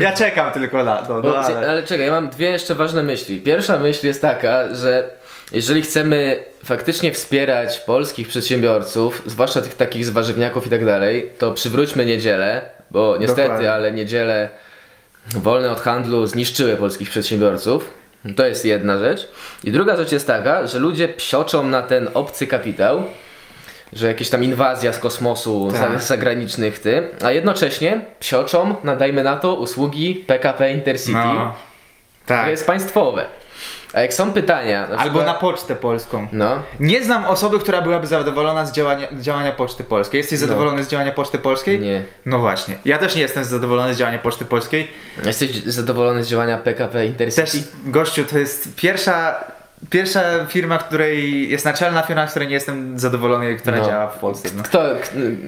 Ja 0.00 0.12
czekam 0.12 0.52
tylko 0.52 0.84
na 0.84 0.96
to. 0.96 1.20
No, 1.20 1.36
ale... 1.36 1.70
ale 1.70 1.82
czekaj, 1.82 2.06
ja 2.06 2.12
mam 2.12 2.28
dwie 2.28 2.50
jeszcze 2.50 2.74
ważne 2.74 3.02
myśli. 3.02 3.40
Pierwsza 3.40 3.78
myśl 3.78 4.06
jest 4.06 4.22
taka, 4.22 4.74
że 4.74 5.10
jeżeli 5.52 5.82
chcemy 5.82 6.44
faktycznie 6.64 7.12
wspierać 7.12 7.78
polskich 7.78 8.28
przedsiębiorców, 8.28 9.22
zwłaszcza 9.26 9.60
tych 9.60 9.74
takich 9.74 10.04
z 10.04 10.10
warzywniaków 10.10 10.66
i 10.66 10.70
tak 10.70 10.84
dalej, 10.84 11.30
to 11.38 11.52
przywróćmy 11.52 12.06
niedzielę, 12.06 12.70
bo 12.90 13.16
niestety, 13.16 13.42
Dokładnie. 13.42 13.72
ale 13.72 13.92
niedziele 13.92 14.48
wolne 15.34 15.70
od 15.70 15.80
handlu 15.80 16.26
zniszczyły 16.26 16.76
polskich 16.76 17.10
przedsiębiorców. 17.10 17.90
To 18.36 18.46
jest 18.46 18.64
jedna 18.64 18.98
rzecz. 18.98 19.28
I 19.64 19.72
druga 19.72 19.96
rzecz 19.96 20.12
jest 20.12 20.26
taka, 20.26 20.66
że 20.66 20.78
ludzie 20.78 21.08
psioczą 21.08 21.66
na 21.66 21.82
ten 21.82 22.08
obcy 22.14 22.46
kapitał, 22.46 23.02
że 23.92 24.06
jakieś 24.06 24.30
tam 24.30 24.44
inwazja 24.44 24.92
z 24.92 24.98
kosmosu 24.98 25.68
Tak. 25.72 25.92
za, 26.00 26.06
zagranicznych 26.06 26.78
ty, 26.78 27.08
a 27.22 27.32
jednocześnie 27.32 28.00
psioczą, 28.20 28.74
nadajmy 28.84 29.22
na 29.22 29.36
to, 29.36 29.54
usługi 29.54 30.14
PKP 30.14 30.72
Intercity. 30.72 31.12
no. 31.18 31.54
Tak. 32.26 32.44
To 32.44 32.50
jest 32.50 32.66
państwowe. 32.66 33.26
A 33.92 34.00
jak 34.00 34.14
są 34.14 34.32
pytania, 34.32 34.88
na 34.88 34.96
Albo 34.96 35.18
na 35.18 35.24
przykład, 35.24 35.40
pocztę 35.40 35.76
polską. 35.76 36.26
No, 36.32 36.62
Nie 36.80 37.04
znam 37.04 37.24
osoby, 37.24 37.58
która 37.58 37.82
byłaby 37.82 38.06
zadowolona 38.06 38.66
z 38.66 38.72
działania, 38.72 39.08
działania 39.12 39.52
Poczty 39.52 39.84
Polskiej. 39.84 40.18
Jesteś 40.18 40.38
zadowolony 40.38 40.84
z 40.84 40.88
działania 40.88 41.12
Poczty 41.12 41.38
Polskiej? 41.38 41.80
nie. 41.80 42.02
No 42.26 42.38
właśnie. 42.38 42.78
Ja 42.84 42.98
też 42.98 43.14
nie 43.14 43.22
jestem 43.22 43.44
zadowolony 43.44 43.94
z 43.94 43.98
działania 43.98 44.18
Poczty 44.18 44.44
Polskiej. 44.44 44.90
Jesteś 45.24 45.64
zadowolony 45.64 46.24
z 46.24 46.28
działania 46.28 46.58
PKP 46.58 47.06
Intercity? 47.06 47.42
Też, 47.42 47.60
gościu, 47.86 48.24
to 48.24 48.38
jest 48.38 48.74
pierwsza, 48.76 49.44
pierwsza 49.90 50.46
firma, 50.46 50.78
której 50.78 51.50
jest 51.50 51.64
naczelna 51.64 52.02
firma, 52.02 52.26
z 52.26 52.30
której 52.30 52.48
nie 52.48 52.54
jestem 52.54 52.98
zadowolony, 52.98 53.56
która 53.56 53.76
No. 53.78 53.86
działa 53.86 54.06
w 54.06 54.18
Polsce. 54.18 54.48
No. 54.56 54.62
Kto, 54.62 54.84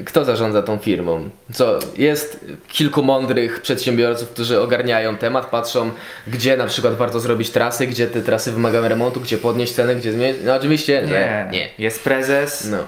kto 0.05 0.25
zarządza 0.25 0.62
tą 0.62 0.79
firmą? 0.79 1.31
Co, 1.53 1.79
jest 1.97 2.45
kilku 2.69 3.03
mądrych 3.03 3.61
przedsiębiorców, 3.62 4.29
którzy 4.29 4.61
ogarniają 4.61 5.17
temat, 5.17 5.47
patrzą, 5.47 5.91
gdzie 6.27 6.57
na 6.57 6.67
przykład 6.67 6.95
warto 6.95 7.21
zrobić 7.21 7.51
trasy, 7.51 7.87
gdzie 7.87 8.07
te 8.07 8.23
trasy 8.23 8.53
wymagają 8.53 8.89
remontu, 8.89 9.21
gdzie 9.21 9.39
podnieść 9.39 9.73
cenę, 9.73 9.95
gdzie 9.97 10.12
zmienić. 10.12 10.39
No 10.45 10.55
oczywiście, 10.55 11.09
że 11.09 11.49
nie. 11.53 11.69
Jest 11.79 12.05
prezes 12.05 12.69
No, 12.71 12.79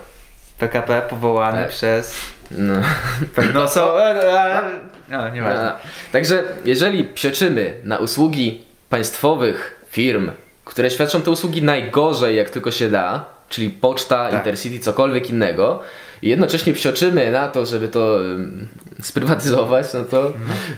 PKP 0.58 1.02
powołany 1.10 1.58
Tak. 1.62 1.68
przez... 1.70 2.14
no. 2.50 2.74
No 3.54 3.68
co? 3.68 4.00
e, 4.06 4.32
e, 4.56 4.62
No, 5.08 5.28
nieważne. 5.28 5.72
A, 5.72 5.78
Także 6.12 6.44
jeżeli 6.64 7.04
psioczymy 7.04 7.74
na 7.84 7.98
usługi 7.98 8.64
państwowych 8.88 9.80
firm, 9.90 10.30
które 10.64 10.90
świadczą 10.90 11.22
te 11.22 11.30
usługi 11.30 11.62
najgorzej 11.62 12.36
jak 12.36 12.50
tylko 12.50 12.70
się 12.70 12.90
da, 12.90 13.24
czyli 13.48 13.70
poczta, 13.70 14.24
Tak. 14.30 14.34
Intercity, 14.34 14.78
cokolwiek 14.78 15.30
innego, 15.30 15.80
i 16.22 16.28
jednocześnie 16.28 16.72
psioczymy 16.72 17.30
na 17.30 17.48
to, 17.48 17.66
żeby 17.66 17.88
to 17.88 18.18
sprywatyzować, 19.02 19.86
no 19.94 20.04
to... 20.04 20.32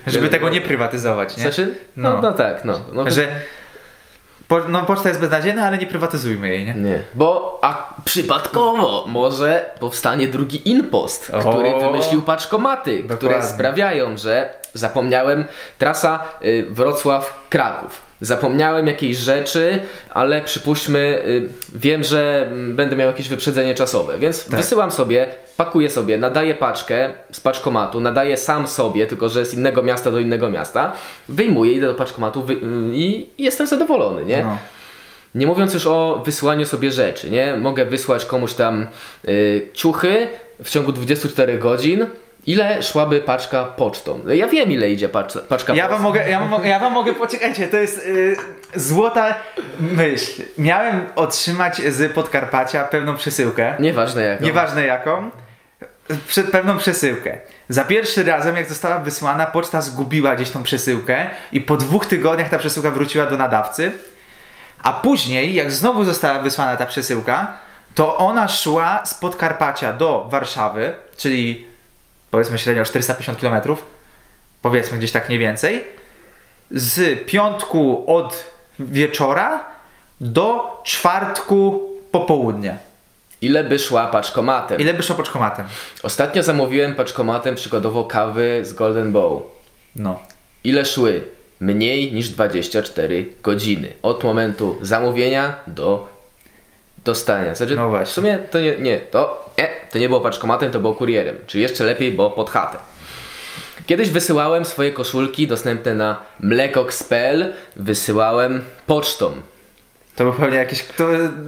Żeby 0.06 0.28
tego 0.28 0.48
nie 0.48 0.60
prywatyzować, 0.60 1.36
nie? 1.36 1.42
Znaczy, 1.42 1.74
no, 1.96 2.12
No. 2.12 2.20
no. 2.22 2.32
tak, 2.32 2.64
no. 2.64 2.80
no 2.92 3.10
Że... 3.10 3.28
Po, 4.48 4.60
no 4.68 4.82
poczta 4.82 5.08
jest 5.08 5.20
beznadziejna, 5.20 5.66
ale 5.66 5.78
nie 5.78 5.86
prywatyzujmy 5.86 6.48
jej, 6.48 6.64
nie? 6.64 6.74
Nie, 6.74 7.02
bo 7.14 7.58
a 7.62 7.94
przypadkowo 8.04 9.04
może 9.08 9.70
powstanie 9.80 10.28
drugi 10.28 10.70
impost, 10.70 11.30
O. 11.34 11.38
który 11.38 11.80
wymyślił 11.80 12.22
paczkomaty, 12.22 12.98
które 13.02 13.16
Dokładnie. 13.18 13.48
sprawiają, 13.48 14.16
że 14.16 14.54
zapomniałem, 14.74 15.44
trasa 15.78 16.24
y, 16.44 16.66
Wrocław-Kraków. 16.70 18.05
Zapomniałem 18.20 18.86
jakiejś 18.86 19.16
rzeczy, 19.16 19.78
ale 20.10 20.42
przypuśćmy, 20.42 20.98
y, 21.26 21.48
wiem, 21.74 22.04
że 22.04 22.50
będę 22.68 22.96
miał 22.96 23.08
jakieś 23.08 23.28
wyprzedzenie 23.28 23.74
czasowe, 23.74 24.18
więc 24.18 24.48
wysyłam 24.56 24.90
sobie, 24.90 25.26
pakuję 25.56 25.90
sobie, 25.90 26.18
nadaję 26.18 26.54
paczkę 26.54 27.10
z 27.32 27.40
paczkomatu, 27.40 28.00
nadaję 28.00 28.36
sam 28.36 28.66
sobie, 28.66 29.06
tylko 29.06 29.28
że 29.28 29.44
z 29.46 29.54
innego 29.54 29.82
miasta 29.82 30.10
do 30.10 30.18
innego 30.18 30.50
miasta, 30.50 30.92
wyjmuję, 31.28 31.72
idę 31.72 31.86
do 31.86 31.94
paczkomatu 31.94 32.42
wy- 32.42 32.52
y, 32.54 32.58
i 32.92 33.26
jestem 33.38 33.66
zadowolony, 33.66 34.24
nie? 34.24 34.42
No. 34.42 34.58
Nie 35.34 35.46
mówiąc 35.46 35.74
już 35.74 35.86
o 35.86 36.22
wysyłaniu 36.24 36.66
sobie 36.66 36.90
rzeczy, 36.92 37.30
nie? 37.30 37.56
Mogę 37.56 37.84
wysłać 37.84 38.24
komuś 38.24 38.54
tam 38.54 38.86
y, 39.28 39.68
ciuchy 39.72 40.28
w 40.64 40.70
ciągu 40.70 40.92
24 40.92 41.58
godzin. 41.58 42.06
Ile 42.46 42.82
szłaby 42.82 43.20
paczka 43.20 43.64
pocztą? 43.64 44.20
Ja 44.26 44.46
wiem 44.46 44.70
ile 44.72 44.90
idzie 44.90 45.08
paczka, 45.08 45.40
paczka 45.48 45.74
Ja 45.74 45.88
wam 45.88 46.02
mogę, 46.02 46.30
ja 46.30 46.40
wam, 46.46 46.64
ja 46.64 46.78
wam 46.78 46.92
mogę, 46.92 47.14
poczekajcie, 47.14 47.68
to 47.68 47.76
jest 47.76 47.98
y, 47.98 48.36
złota 48.74 49.34
myśl. 49.80 50.42
Miałem 50.58 51.06
otrzymać 51.16 51.76
z 51.76 52.12
Podkarpacia 52.12 52.84
pewną 52.84 53.16
przesyłkę, 53.16 53.74
Nieważne 53.80 54.22
jak. 54.22 54.40
nieważne 54.40 54.86
jaką, 54.86 55.30
przed 56.28 56.50
pewną 56.50 56.78
przesyłkę. 56.78 57.38
Za 57.68 57.84
pierwszy 57.84 58.24
razem, 58.24 58.56
jak 58.56 58.68
została 58.68 58.98
wysłana, 58.98 59.46
poczta 59.46 59.80
zgubiła 59.80 60.36
gdzieś 60.36 60.50
tą 60.50 60.62
przesyłkę 60.62 61.30
i 61.52 61.60
po 61.60 61.76
dwóch 61.76 62.06
tygodniach 62.06 62.48
ta 62.48 62.58
przesyłka 62.58 62.90
wróciła 62.90 63.26
do 63.26 63.36
nadawcy, 63.36 63.92
a 64.82 64.92
później, 64.92 65.54
jak 65.54 65.72
znowu 65.72 66.04
została 66.04 66.38
wysłana 66.38 66.76
ta 66.76 66.86
przesyłka, 66.86 67.52
to 67.94 68.16
ona 68.16 68.48
szła 68.48 69.02
z 69.04 69.14
Podkarpacia 69.14 69.92
do 69.92 70.26
Warszawy, 70.30 70.94
czyli 71.16 71.66
powiedzmy 72.30 72.58
średnio 72.58 72.84
450 72.84 73.40
km, 73.40 73.76
powiedzmy 74.62 74.98
gdzieś 74.98 75.12
tak 75.12 75.28
mniej 75.28 75.38
więcej, 75.38 75.84
z 76.70 77.26
piątku 77.26 78.04
od 78.06 78.44
wieczora 78.78 79.64
do 80.20 80.80
czwartku 80.84 81.90
popołudnia. 82.10 82.76
Ile 83.40 83.64
by 83.64 83.78
szła 83.78 84.06
paczkomatem? 84.06 84.80
Ile 84.80 84.94
by 84.94 85.02
szło 85.02 85.16
poczkomatem? 85.16 85.66
Ostatnio 86.02 86.42
zamówiłem 86.42 86.94
paczkomatem 86.94 87.54
przykładowo 87.54 88.04
kawy 88.04 88.60
z 88.64 88.72
Golden 88.72 89.12
Bow. 89.12 89.42
No. 89.96 90.20
Ile 90.64 90.84
szły? 90.84 91.24
Mniej 91.60 92.12
niż 92.12 92.28
24 92.28 93.26
godziny. 93.42 93.92
Od 94.02 94.24
momentu 94.24 94.78
zamówienia 94.82 95.56
do 95.66 96.15
dostania. 97.06 97.54
Znaczy, 97.54 97.76
No 97.76 97.88
właśnie. 97.88 98.10
W 98.10 98.14
sumie 98.14 98.38
to 98.50 98.60
nie, 98.60 98.76
nie, 98.78 98.98
to 98.98 99.50
nie, 99.58 99.68
to 99.92 99.98
nie 99.98 100.08
było 100.08 100.20
paczkomatem, 100.20 100.72
to 100.72 100.80
było 100.80 100.94
kurierem. 100.94 101.36
Czy 101.46 101.58
jeszcze 101.58 101.84
lepiej, 101.84 102.12
bo 102.12 102.30
pod 102.30 102.50
chatę. 102.50 102.78
Kiedyś 103.86 104.10
wysyłałem 104.10 104.64
swoje 104.64 104.92
koszulki 104.92 105.46
dostępne 105.46 105.94
na 105.94 106.22
mlekox.pl. 106.40 107.52
Wysyłałem 107.76 108.62
pocztą. 108.86 109.32
To 110.16 110.24
był 110.24 110.32
pewnie 110.32 110.58
jakieś... 110.58 110.82
To... 110.84 111.04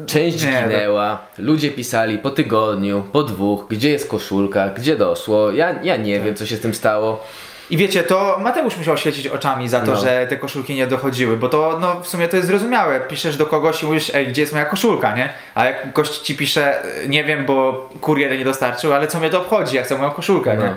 Część 0.06 0.44
Nie, 0.44 0.50
ginęła, 0.62 1.18
ludzie 1.38 1.70
pisali 1.70 2.18
po 2.18 2.30
tygodniu, 2.30 3.04
po 3.12 3.22
dwóch, 3.22 3.66
gdzie 3.70 3.90
jest 3.90 4.08
koszulka, 4.08 4.68
gdzie 4.68 4.96
doszło. 4.96 5.50
Ja, 5.52 5.82
ja 5.82 5.96
nie 5.96 6.16
Tak. 6.16 6.24
wiem, 6.26 6.34
co 6.34 6.46
się 6.46 6.56
z 6.56 6.60
tym 6.60 6.74
stało. 6.74 7.24
I 7.70 7.76
wiecie, 7.76 8.02
to 8.02 8.38
Mateusz 8.40 8.76
musiał 8.76 8.96
świecić 8.96 9.26
oczami 9.26 9.68
za 9.68 9.80
to, 9.80 9.92
No. 9.92 10.00
że 10.00 10.26
te 10.26 10.36
koszulki 10.36 10.74
nie 10.74 10.86
dochodziły, 10.86 11.36
bo 11.36 11.48
to 11.48 11.78
no, 11.80 12.00
w 12.00 12.08
sumie 12.08 12.28
to 12.28 12.36
jest 12.36 12.48
zrozumiałe. 12.48 13.00
Piszesz 13.00 13.36
do 13.36 13.46
kogoś 13.46 13.82
i 13.82 13.86
mówisz, 13.86 14.14
ej, 14.14 14.26
gdzie 14.26 14.40
jest 14.42 14.52
moja 14.52 14.64
koszulka, 14.64 15.16
nie? 15.16 15.32
A 15.54 15.64
jak 15.64 15.92
gość 15.92 16.18
ci 16.18 16.36
pisze, 16.36 16.82
nie 17.08 17.24
wiem, 17.24 17.46
bo 17.46 17.88
kurier 18.00 18.38
nie 18.38 18.44
dostarczył, 18.44 18.92
ale 18.92 19.06
co 19.06 19.20
mnie 19.20 19.30
to 19.30 19.38
obchodzi, 19.40 19.76
ja 19.76 19.82
chcę 19.82 19.98
moją 19.98 20.10
koszulkę, 20.10 20.56
nie? 20.56 20.64
No. 20.64 20.74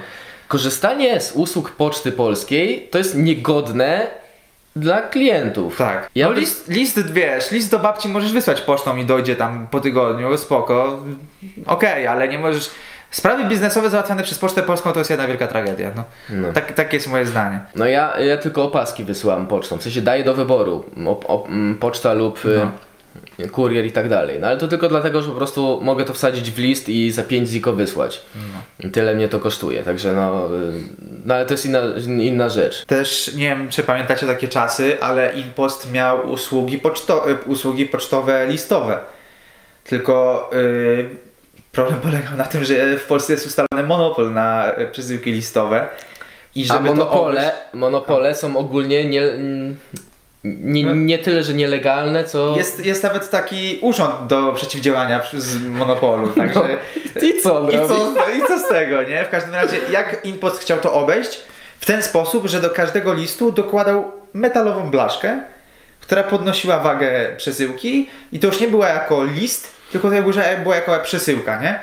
Korzystanie 0.47 1.21
z 1.21 1.31
usług 1.31 1.71
Poczty 1.71 2.11
Polskiej 2.11 2.87
to 2.91 2.97
jest 2.97 3.15
niegodne 3.17 4.07
dla 4.75 5.01
klientów. 5.01 5.77
Tak. 5.77 6.09
Ja 6.15 6.27
no 6.27 6.33
list, 6.33 6.67
list, 6.67 7.13
wiesz, 7.13 7.51
list 7.51 7.71
do 7.71 7.79
babci 7.79 8.09
możesz 8.09 8.33
wysłać 8.33 8.61
pocztą 8.61 8.97
i 8.97 9.05
dojdzie 9.05 9.35
tam 9.35 9.67
po 9.71 9.79
tygodniu, 9.79 10.37
spoko. 10.37 10.99
Okej, 11.67 12.07
ale 12.07 12.27
nie 12.27 12.39
możesz... 12.39 12.69
Sprawy 13.11 13.45
biznesowe 13.45 13.89
załatwiane 13.89 14.23
przez 14.23 14.39
Pocztę 14.39 14.63
Polską 14.63 14.93
to 14.93 14.99
jest 14.99 15.09
jedna 15.09 15.27
wielka 15.27 15.47
tragedia, 15.47 15.91
no. 15.95 16.03
No. 16.29 16.53
Tak, 16.53 16.73
takie 16.73 16.97
jest 16.97 17.07
moje 17.07 17.25
zdanie. 17.25 17.59
No 17.75 17.85
ja, 17.85 18.19
ja 18.19 18.37
tylko 18.37 18.63
opaski 18.63 19.03
wysyłam 19.03 19.47
pocztą, 19.47 19.77
w 19.77 19.83
sensie 19.83 20.01
daję 20.01 20.23
do 20.23 20.33
wyboru 20.33 20.85
o, 21.05 21.19
o, 21.27 21.47
poczta 21.79 22.13
lub 22.13 22.45
y, 22.45 23.49
kurier 23.49 23.85
i 23.85 23.91
tak 23.91 24.09
dalej. 24.09 24.39
No 24.39 24.47
ale 24.47 24.57
to 24.57 24.67
tylko 24.67 24.89
dlatego, 24.89 25.21
że 25.21 25.29
po 25.29 25.35
prostu 25.35 25.79
mogę 25.83 26.05
to 26.05 26.13
wsadzić 26.13 26.51
w 26.51 26.59
list 26.59 26.89
i 26.89 27.11
za 27.11 27.23
5 27.23 27.49
ziko 27.49 27.73
wysłać. 27.73 28.21
I 28.79 28.89
Tyle 28.89 29.15
mnie 29.15 29.27
to 29.27 29.39
kosztuje, 29.39 29.83
także 29.83 30.13
no, 30.13 30.47
y, 30.55 30.71
no 31.25 31.33
ale 31.33 31.45
to 31.45 31.53
jest 31.53 31.65
inna, 31.65 31.81
inna 32.07 32.49
rzecz. 32.49 32.85
Też 32.85 33.33
nie 33.35 33.49
wiem, 33.49 33.69
czy 33.69 33.83
pamiętacie 33.83 34.27
takie 34.27 34.47
czasy, 34.47 35.01
ale 35.01 35.33
Impost 35.33 35.91
miał 35.91 36.29
usługi, 36.29 36.77
poczto, 36.77 37.29
y, 37.31 37.37
usługi 37.45 37.85
pocztowe 37.85 38.47
listowe. 38.47 38.99
Tylko 39.83 40.49
problem 41.71 41.99
polegał 41.99 42.37
na 42.37 42.43
tym, 42.43 42.63
że 42.63 42.97
w 42.97 43.03
Polsce 43.05 43.33
jest 43.33 43.47
ustalony 43.47 43.87
monopol 43.87 44.33
na 44.33 44.71
y, 44.79 44.87
przesyłki 44.91 45.31
listowe. 45.31 45.89
I 46.55 46.63
A 46.63 46.73
żeby 46.73 46.89
to 46.89 46.95
monopole, 46.95 47.41
obejść- 47.41 47.73
monopole 47.73 48.35
są 48.35 48.57
ogólnie 48.57 49.05
nie, 49.05 49.21
nie, 50.43 50.83
nie 50.83 51.17
tyle, 51.19 51.43
że 51.43 51.53
nielegalne, 51.53 52.23
co... 52.23 52.57
jest, 52.57 52.85
jest 52.85 53.03
nawet 53.03 53.29
taki 53.29 53.79
urząd 53.81 54.27
do 54.27 54.53
przeciwdziałania 54.53 55.21
z 55.37 55.61
monopolu, 55.61 56.27
także... 56.27 56.61
I 57.21 57.41
co 57.41 57.59
on 57.59 57.71
I 57.71 57.77
co, 57.87 58.15
I 58.37 58.47
co 58.47 58.59
z 58.59 58.67
tego, 58.67 59.03
nie? 59.03 59.25
W 59.25 59.29
każdym 59.29 59.53
razie, 59.53 59.77
jak 59.91 60.25
Impost 60.25 60.61
chciał 60.61 60.79
to 60.79 60.93
obejść? 60.93 61.41
W 61.79 61.85
ten 61.85 62.03
sposób, 62.03 62.47
że 62.47 62.61
do 62.61 62.69
każdego 62.69 63.13
listu 63.13 63.51
dokładał 63.51 64.11
metalową 64.33 64.89
blaszkę, 64.89 65.43
która 65.99 66.23
podnosiła 66.23 66.79
wagę 66.79 67.35
przesyłki 67.37 68.09
i 68.31 68.39
to 68.39 68.47
już 68.47 68.59
nie 68.59 68.67
była 68.67 68.87
jako 68.87 69.23
list, 69.23 69.67
tylko 69.91 70.09
to 70.11 70.15
była, 70.63 70.75
jako 70.75 70.99
przesyłka, 70.99 71.61
nie? 71.61 71.79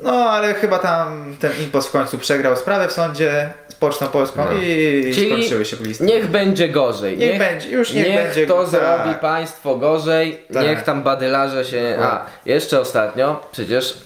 No, 0.00 0.30
ale 0.30 0.54
chyba 0.54 0.78
tam 0.78 1.36
ten 1.40 1.52
Impost 1.62 1.88
w 1.88 1.92
końcu 1.92 2.18
przegrał 2.18 2.56
sprawę 2.56 2.88
w 2.88 2.92
sądzie 2.92 3.50
z 3.68 3.74
Pocztą 3.74 4.06
Polską 4.06 4.44
No. 4.44 4.52
i 4.52 5.12
Czyli 5.14 5.30
skończyły 5.30 5.64
się 5.64 5.76
listy. 5.80 6.04
Niech 6.04 6.26
będzie 6.26 6.68
gorzej. 6.68 7.18
Niech 7.18 7.38
będzie, 7.38 7.68
już 7.70 7.92
niech 7.92 8.14
będzie, 8.14 8.46
to 8.46 8.60
tak. 8.60 8.68
zrobi 8.70 9.14
państwo 9.14 9.76
gorzej, 9.76 10.42
Tak. 10.54 10.62
niech 10.66 10.82
tam 10.82 11.02
badylarze 11.02 11.64
się... 11.64 11.98
A, 12.02 12.26
jeszcze 12.46 12.80
ostatnio 12.80 13.48
przecież 13.52 13.98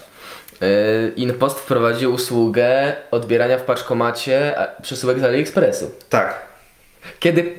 yy, 0.60 0.68
Inpost 1.16 1.60
wprowadził 1.60 2.12
usługę 2.14 2.92
odbierania 3.10 3.58
w 3.58 3.62
paczkomacie 3.62 4.54
przesyłek 4.82 5.18
z 5.18 5.24
AliExpressu. 5.24 5.90
Tak. 6.08 6.49
Kiedy 7.18 7.54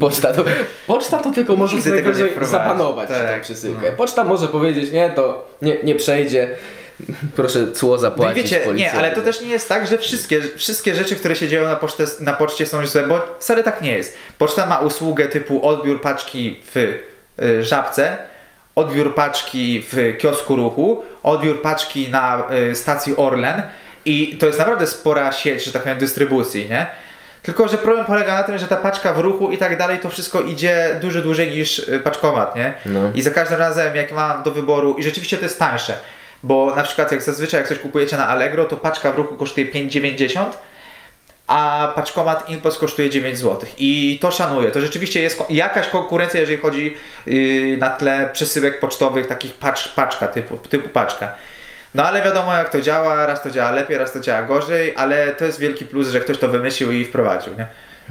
poczta 0.00 0.32
to, 0.32 0.44
poczta 0.86 1.18
to 1.18 1.30
tylko 1.30 1.56
może 1.56 1.82
tego 1.82 2.10
nie 2.10 2.46
zapanować 2.46 3.08
Tak. 3.08 3.18
tę 3.18 3.40
przesyłkę. 3.40 3.92
Poczta 3.92 4.24
może 4.24 4.48
powiedzieć, 4.48 4.92
nie, 4.92 5.10
to 5.10 5.48
nie, 5.62 5.76
nie 5.82 5.94
przejdzie, 5.94 6.56
proszę 7.36 7.72
cło 7.72 7.90
No 7.90 7.98
zapłacić 7.98 8.42
wiecie, 8.42 8.66
nie, 8.74 8.92
ale 8.92 9.10
to 9.10 9.20
też 9.20 9.40
nie 9.40 9.48
jest 9.48 9.68
tak, 9.68 9.86
że 9.86 9.98
wszystkie, 9.98 10.42
wszystkie 10.42 10.94
rzeczy, 10.94 11.16
które 11.16 11.36
się 11.36 11.48
dzieją 11.48 11.64
na, 11.64 11.76
poczcie, 11.76 12.04
na 12.20 12.32
poczcie 12.32 12.66
są 12.66 12.86
złe, 12.86 13.06
bo 13.06 13.20
wcale 13.38 13.62
tak 13.62 13.82
nie 13.82 13.92
jest. 13.92 14.16
Poczta 14.38 14.66
ma 14.66 14.78
usługę 14.78 15.28
typu 15.28 15.68
odbiór 15.68 16.00
paczki 16.00 16.60
w 16.74 16.76
y, 17.42 17.64
żabce, 17.64 18.18
odbiór 18.74 19.14
paczki 19.14 19.84
w 19.92 20.16
kiosku 20.18 20.56
ruchu, 20.56 21.04
odbiór 21.22 21.62
paczki 21.62 22.08
na 22.08 22.44
y, 22.70 22.74
stacji 22.74 23.16
Orlen 23.16 23.62
i 24.04 24.36
to 24.40 24.46
jest 24.46 24.58
naprawdę 24.58 24.86
spora 24.86 25.32
sieć, 25.32 25.64
że 25.64 25.72
tak 25.72 25.82
powiem, 25.82 25.98
dystrybucji, 25.98 26.68
nie? 26.70 26.86
Tylko, 27.46 27.68
że 27.68 27.78
problem 27.78 28.04
polega 28.04 28.34
na 28.34 28.42
tym, 28.42 28.58
że 28.58 28.68
ta 28.68 28.76
paczka 28.76 29.12
w 29.12 29.18
ruchu 29.18 29.52
i 29.52 29.58
tak 29.58 29.78
dalej, 29.78 29.98
to 29.98 30.10
wszystko 30.10 30.40
idzie 30.40 30.98
dużo 31.00 31.22
dłużej 31.22 31.50
niż 31.50 31.78
y, 31.78 32.00
paczkomat, 32.00 32.56
nie? 32.56 32.74
No. 32.86 33.00
I 33.14 33.22
za 33.22 33.30
każdym 33.30 33.58
razem, 33.58 33.96
jak 33.96 34.12
mam 34.12 34.42
do 34.42 34.50
wyboru, 34.50 34.94
i 34.98 35.02
rzeczywiście 35.02 35.36
to 35.36 35.42
jest 35.42 35.58
tańsze, 35.58 35.98
bo 36.42 36.74
na 36.76 36.82
przykład 36.82 37.12
jak 37.12 37.22
zazwyczaj 37.22 37.60
jak 37.60 37.68
coś 37.68 37.78
kupujecie 37.78 38.16
na 38.16 38.28
Allegro, 38.28 38.64
to 38.64 38.76
paczka 38.76 39.12
w 39.12 39.16
ruchu 39.16 39.36
kosztuje 39.36 39.66
5,90, 39.66 40.44
a 41.46 41.92
paczkomat 41.94 42.50
Impost 42.50 42.78
kosztuje 42.78 43.10
9 43.10 43.38
zł. 43.38 43.68
I 43.78 44.18
to 44.20 44.30
szanuję. 44.30 44.70
To 44.70 44.80
rzeczywiście 44.80 45.22
jest 45.22 45.42
jakaś 45.50 45.88
konkurencja, 45.88 46.40
jeżeli 46.40 46.58
chodzi 46.58 46.96
yy, 47.26 47.76
na 47.76 47.90
tle 47.90 48.30
przesyłek 48.32 48.80
pocztowych, 48.80 49.26
takich 49.26 49.54
pacz, 49.54 49.88
paczka, 49.94 50.28
typu, 50.28 50.56
typu 50.56 50.88
paczka. 50.88 51.34
No 51.96 52.04
ale 52.04 52.22
wiadomo 52.22 52.52
jak 52.54 52.70
to 52.70 52.80
działa, 52.80 53.26
raz 53.26 53.42
to 53.42 53.50
działa 53.50 53.70
lepiej, 53.70 53.98
raz 53.98 54.12
to 54.12 54.20
działa 54.20 54.42
gorzej, 54.42 54.94
ale 54.96 55.32
to 55.34 55.44
jest 55.44 55.60
wielki 55.60 55.84
plus, 55.86 56.08
że 56.08 56.20
ktoś 56.20 56.38
to 56.38 56.48
wymyślił 56.48 56.92
i 56.92 57.04
wprowadził, 57.04 57.52
nie? 57.58 57.66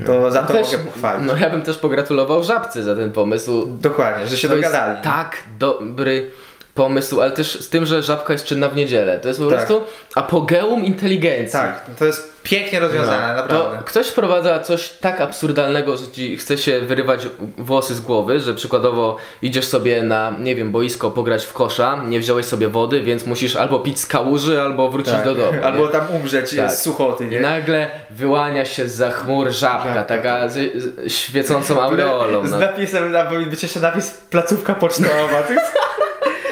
To 0.06 0.32
za 0.32 0.44
to 0.44 0.54
Też- 0.54 0.72
mogę 0.72 0.84
pochwalić. 0.84 1.28
No 1.28 1.38
ja 1.38 1.50
bym 1.50 1.62
też 1.62 1.78
pogratulował 1.78 2.44
Żabce 2.44 2.84
za 2.84 2.96
ten 2.96 3.12
pomysł. 3.12 3.66
Dokładnie, 3.68 4.28
że 4.28 4.38
się 4.38 4.48
To 4.50 4.56
dogadali. 4.56 4.92
jest 4.92 5.04
tak 5.04 5.38
dobry 5.60 6.32
pomysł, 6.80 7.22
ale 7.22 7.32
też 7.32 7.60
z 7.62 7.70
tym, 7.70 7.86
że 7.86 8.04
żabka 8.04 8.34
jest 8.34 8.46
czynna 8.46 8.70
w 8.70 8.76
niedzielę. 8.76 9.20
To 9.20 9.28
jest 9.28 9.40
po 9.40 9.46
Tak. 9.50 9.56
prostu 9.58 9.84
apogeum 10.16 10.86
inteligencji. 10.86 11.52
Tak, 11.60 11.86
to 12.00 12.06
jest 12.06 12.34
pięknie 12.44 12.80
rozwiązane, 12.80 13.28
No, 13.28 13.34
naprawdę. 13.42 13.78
To 13.78 13.84
ktoś 13.84 14.08
wprowadza 14.08 14.60
coś 14.60 14.90
tak 14.90 15.22
absurdalnego, 15.22 15.98
że 15.98 16.08
ci 16.12 16.38
chce 16.38 16.58
się 16.58 16.80
wyrywać 16.82 17.28
włosy 17.58 17.96
z 17.96 18.02
głowy, 18.02 18.40
że 18.40 18.54
przykładowo 18.54 19.18
idziesz 19.42 19.66
sobie 19.68 20.04
na, 20.04 20.34
nie 20.40 20.56
wiem, 20.56 20.72
boisko 20.72 21.12
pograć 21.12 21.46
w 21.46 21.54
kosza, 21.54 22.02
nie 22.08 22.20
wziąłeś 22.20 22.46
sobie 22.46 22.68
wody, 22.68 23.02
więc 23.02 23.26
musisz 23.26 23.56
albo 23.56 23.80
pić 23.80 24.00
z 24.00 24.06
kałuży, 24.08 24.62
albo 24.62 24.90
wrócić 24.90 25.14
Tak. 25.14 25.26
do 25.26 25.36
domu. 25.36 25.60
Albo 25.64 25.88
tam 25.88 26.06
umrzeć 26.22 26.56
Tak. 26.56 26.72
z 26.72 26.82
suchoty, 26.82 27.26
I 27.26 27.28
nie? 27.28 27.40
nagle 27.40 27.90
wyłania 28.10 28.66
się 28.66 28.90
za 28.90 29.12
chmur 29.12 29.52
żabka, 29.52 29.84
Żabka, 29.86 30.04
taka 30.04 30.50
z, 30.50 30.54
z 30.56 31.12
świecącą 31.12 31.82
aureolą. 31.82 32.48
Z 32.48 32.52
No. 32.52 32.60
napisem, 32.60 33.12
na- 33.12 33.26
powinien 33.26 33.50
być 33.50 33.64
jeszcze 33.64 33.80
napis 33.80 34.12
placówka 34.30 34.74
pocztowa. 34.76 35.44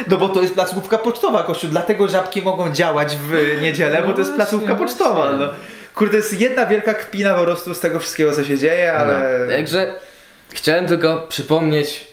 No 0.08 0.18
bo 0.18 0.30
to 0.30 0.42
jest 0.42 0.54
placówka 0.54 0.98
pocztowa, 0.98 1.44
Kościół, 1.44 1.70
dlatego 1.70 2.08
żabki 2.08 2.42
mogą 2.42 2.72
działać 2.72 3.16
w 3.18 3.62
niedzielę, 3.62 4.04
bo 4.08 4.14
to 4.14 4.20
jest 4.20 4.32
No 4.32 4.36
placówka 4.38 4.76
właśnie, 4.76 4.86
pocztowa. 4.88 5.14
właśnie. 5.22 5.38
No. 5.38 5.50
Kurde, 5.96 6.18
jest 6.18 6.42
jedna 6.42 6.66
wielka 6.66 6.94
kpina 6.94 7.34
po 7.34 7.44
prostu 7.44 7.74
z 7.74 7.80
tego 7.80 8.00
wszystkiego, 8.00 8.32
co 8.32 8.44
się 8.44 8.58
dzieje, 8.58 8.94
ale... 8.94 9.40
No. 9.48 9.52
Także 9.56 9.96
chciałem 10.54 10.88
tylko 10.88 11.26
przypomnieć 11.30 12.08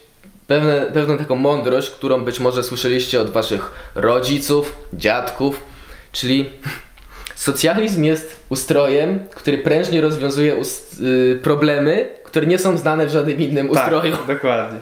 pewne, 0.46 0.81
pewną 0.94 1.18
taką 1.18 1.37
mądrość, 1.37 1.90
którą 1.90 2.24
być 2.24 2.40
może 2.40 2.62
słyszeliście 2.62 3.20
od 3.20 3.31
waszych 3.31 3.70
rodziców, 3.94 4.76
dziadków, 4.92 5.61
czyli 6.12 6.50
socjalizm 7.35 8.05
jest 8.05 8.40
ustrojem, 8.48 9.18
który 9.35 9.59
prężnie 9.59 10.00
rozwiązuje 10.00 10.57
ust- 10.57 11.03
y, 11.03 11.40
problemy, 11.42 12.09
które 12.24 12.46
nie 12.46 12.59
są 12.59 12.76
znane 12.76 13.07
w 13.07 13.11
żadnym 13.11 13.38
innym 13.40 13.70
ustroju. 13.70 14.16
Tak, 14.16 14.26
dokładnie. 14.37 14.79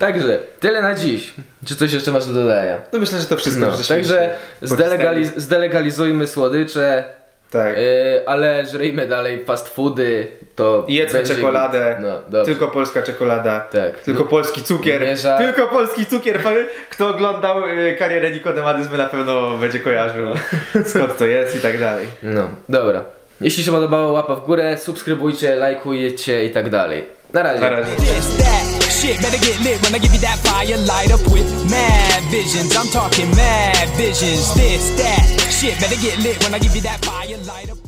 Także 0.00 0.38
tyle 0.60 0.82
na 0.82 0.94
dziś. 0.94 1.34
Czy 1.66 1.76
coś 1.76 1.92
jeszcze 1.92 2.12
masz 2.12 2.26
do 2.26 2.32
dodania? 2.34 2.78
No 2.92 2.98
myślę, 2.98 3.18
że 3.18 3.24
to 3.26 3.36
wszystko. 3.36 3.66
No, 3.66 3.72
także 3.88 4.30
zdelegaliz- 4.62 5.32
zdelegalizujmy 5.40 6.26
słodycze, 6.26 7.04
Tak. 7.50 7.78
y, 7.78 7.82
ale 8.26 8.66
żyjmy 8.66 9.06
dalej 9.08 9.44
fast 9.44 9.68
foody. 9.68 10.26
To 10.56 10.84
jedzmy 10.88 11.18
będzie- 11.18 11.34
czekoladę. 11.34 12.02
No. 12.30 12.44
Tylko 12.44 12.68
polska 12.68 13.02
czekolada. 13.02 13.60
Tak. 13.60 14.00
Tylko 14.00 14.24
polski 14.24 14.62
cukier. 14.62 15.00
Nie 15.02 15.16
ża- 15.16 15.38
Tylko 15.38 15.66
polski 15.68 16.06
cukier. 16.06 16.40
Kto 16.90 17.08
oglądał 17.08 17.68
y, 17.68 17.96
karierę 17.98 18.30
Nikodemadysmy 18.30 18.98
na 18.98 19.06
pewno 19.06 19.58
będzie 19.58 19.80
kojarzył 19.80 20.26
skąd 20.90 21.16
to 21.18 21.26
jest 21.26 21.56
i 21.56 21.60
tak 21.60 21.80
dalej. 21.80 22.06
No, 22.22 22.48
dobra. 22.68 23.04
Jeśli 23.40 23.64
się 23.64 23.70
podobało, 23.72 24.12
łapa 24.12 24.34
w 24.36 24.46
górę, 24.46 24.78
subskrybujcie, 24.78 25.54
lajkujcie 25.56 26.44
i 26.44 26.50
tak 26.50 26.70
dalej. 26.70 27.04
Na 27.32 27.42
razie. 27.42 27.60
Na 27.60 27.70
razie. 27.70 27.90
Shit 29.00 29.18
better 29.22 29.38
get 29.38 29.58
lit 29.62 29.82
when 29.82 29.94
I 29.94 29.98
give 29.98 30.12
you 30.12 30.20
that 30.20 30.38
fire 30.40 30.76
light 30.84 31.10
up 31.10 31.22
with 31.32 31.48
mad 31.70 32.22
visions. 32.30 32.76
I'm 32.76 32.86
talking 32.88 33.30
mad 33.30 33.88
visions. 33.96 34.52
This, 34.52 34.90
that, 35.00 35.24
shit 35.50 35.80
better 35.80 35.96
get 36.02 36.18
lit 36.18 36.36
when 36.44 36.52
I 36.52 36.58
give 36.58 36.76
you 36.76 36.82
that 36.82 37.02
fire 37.02 37.38
light 37.38 37.70
up. 37.70 37.79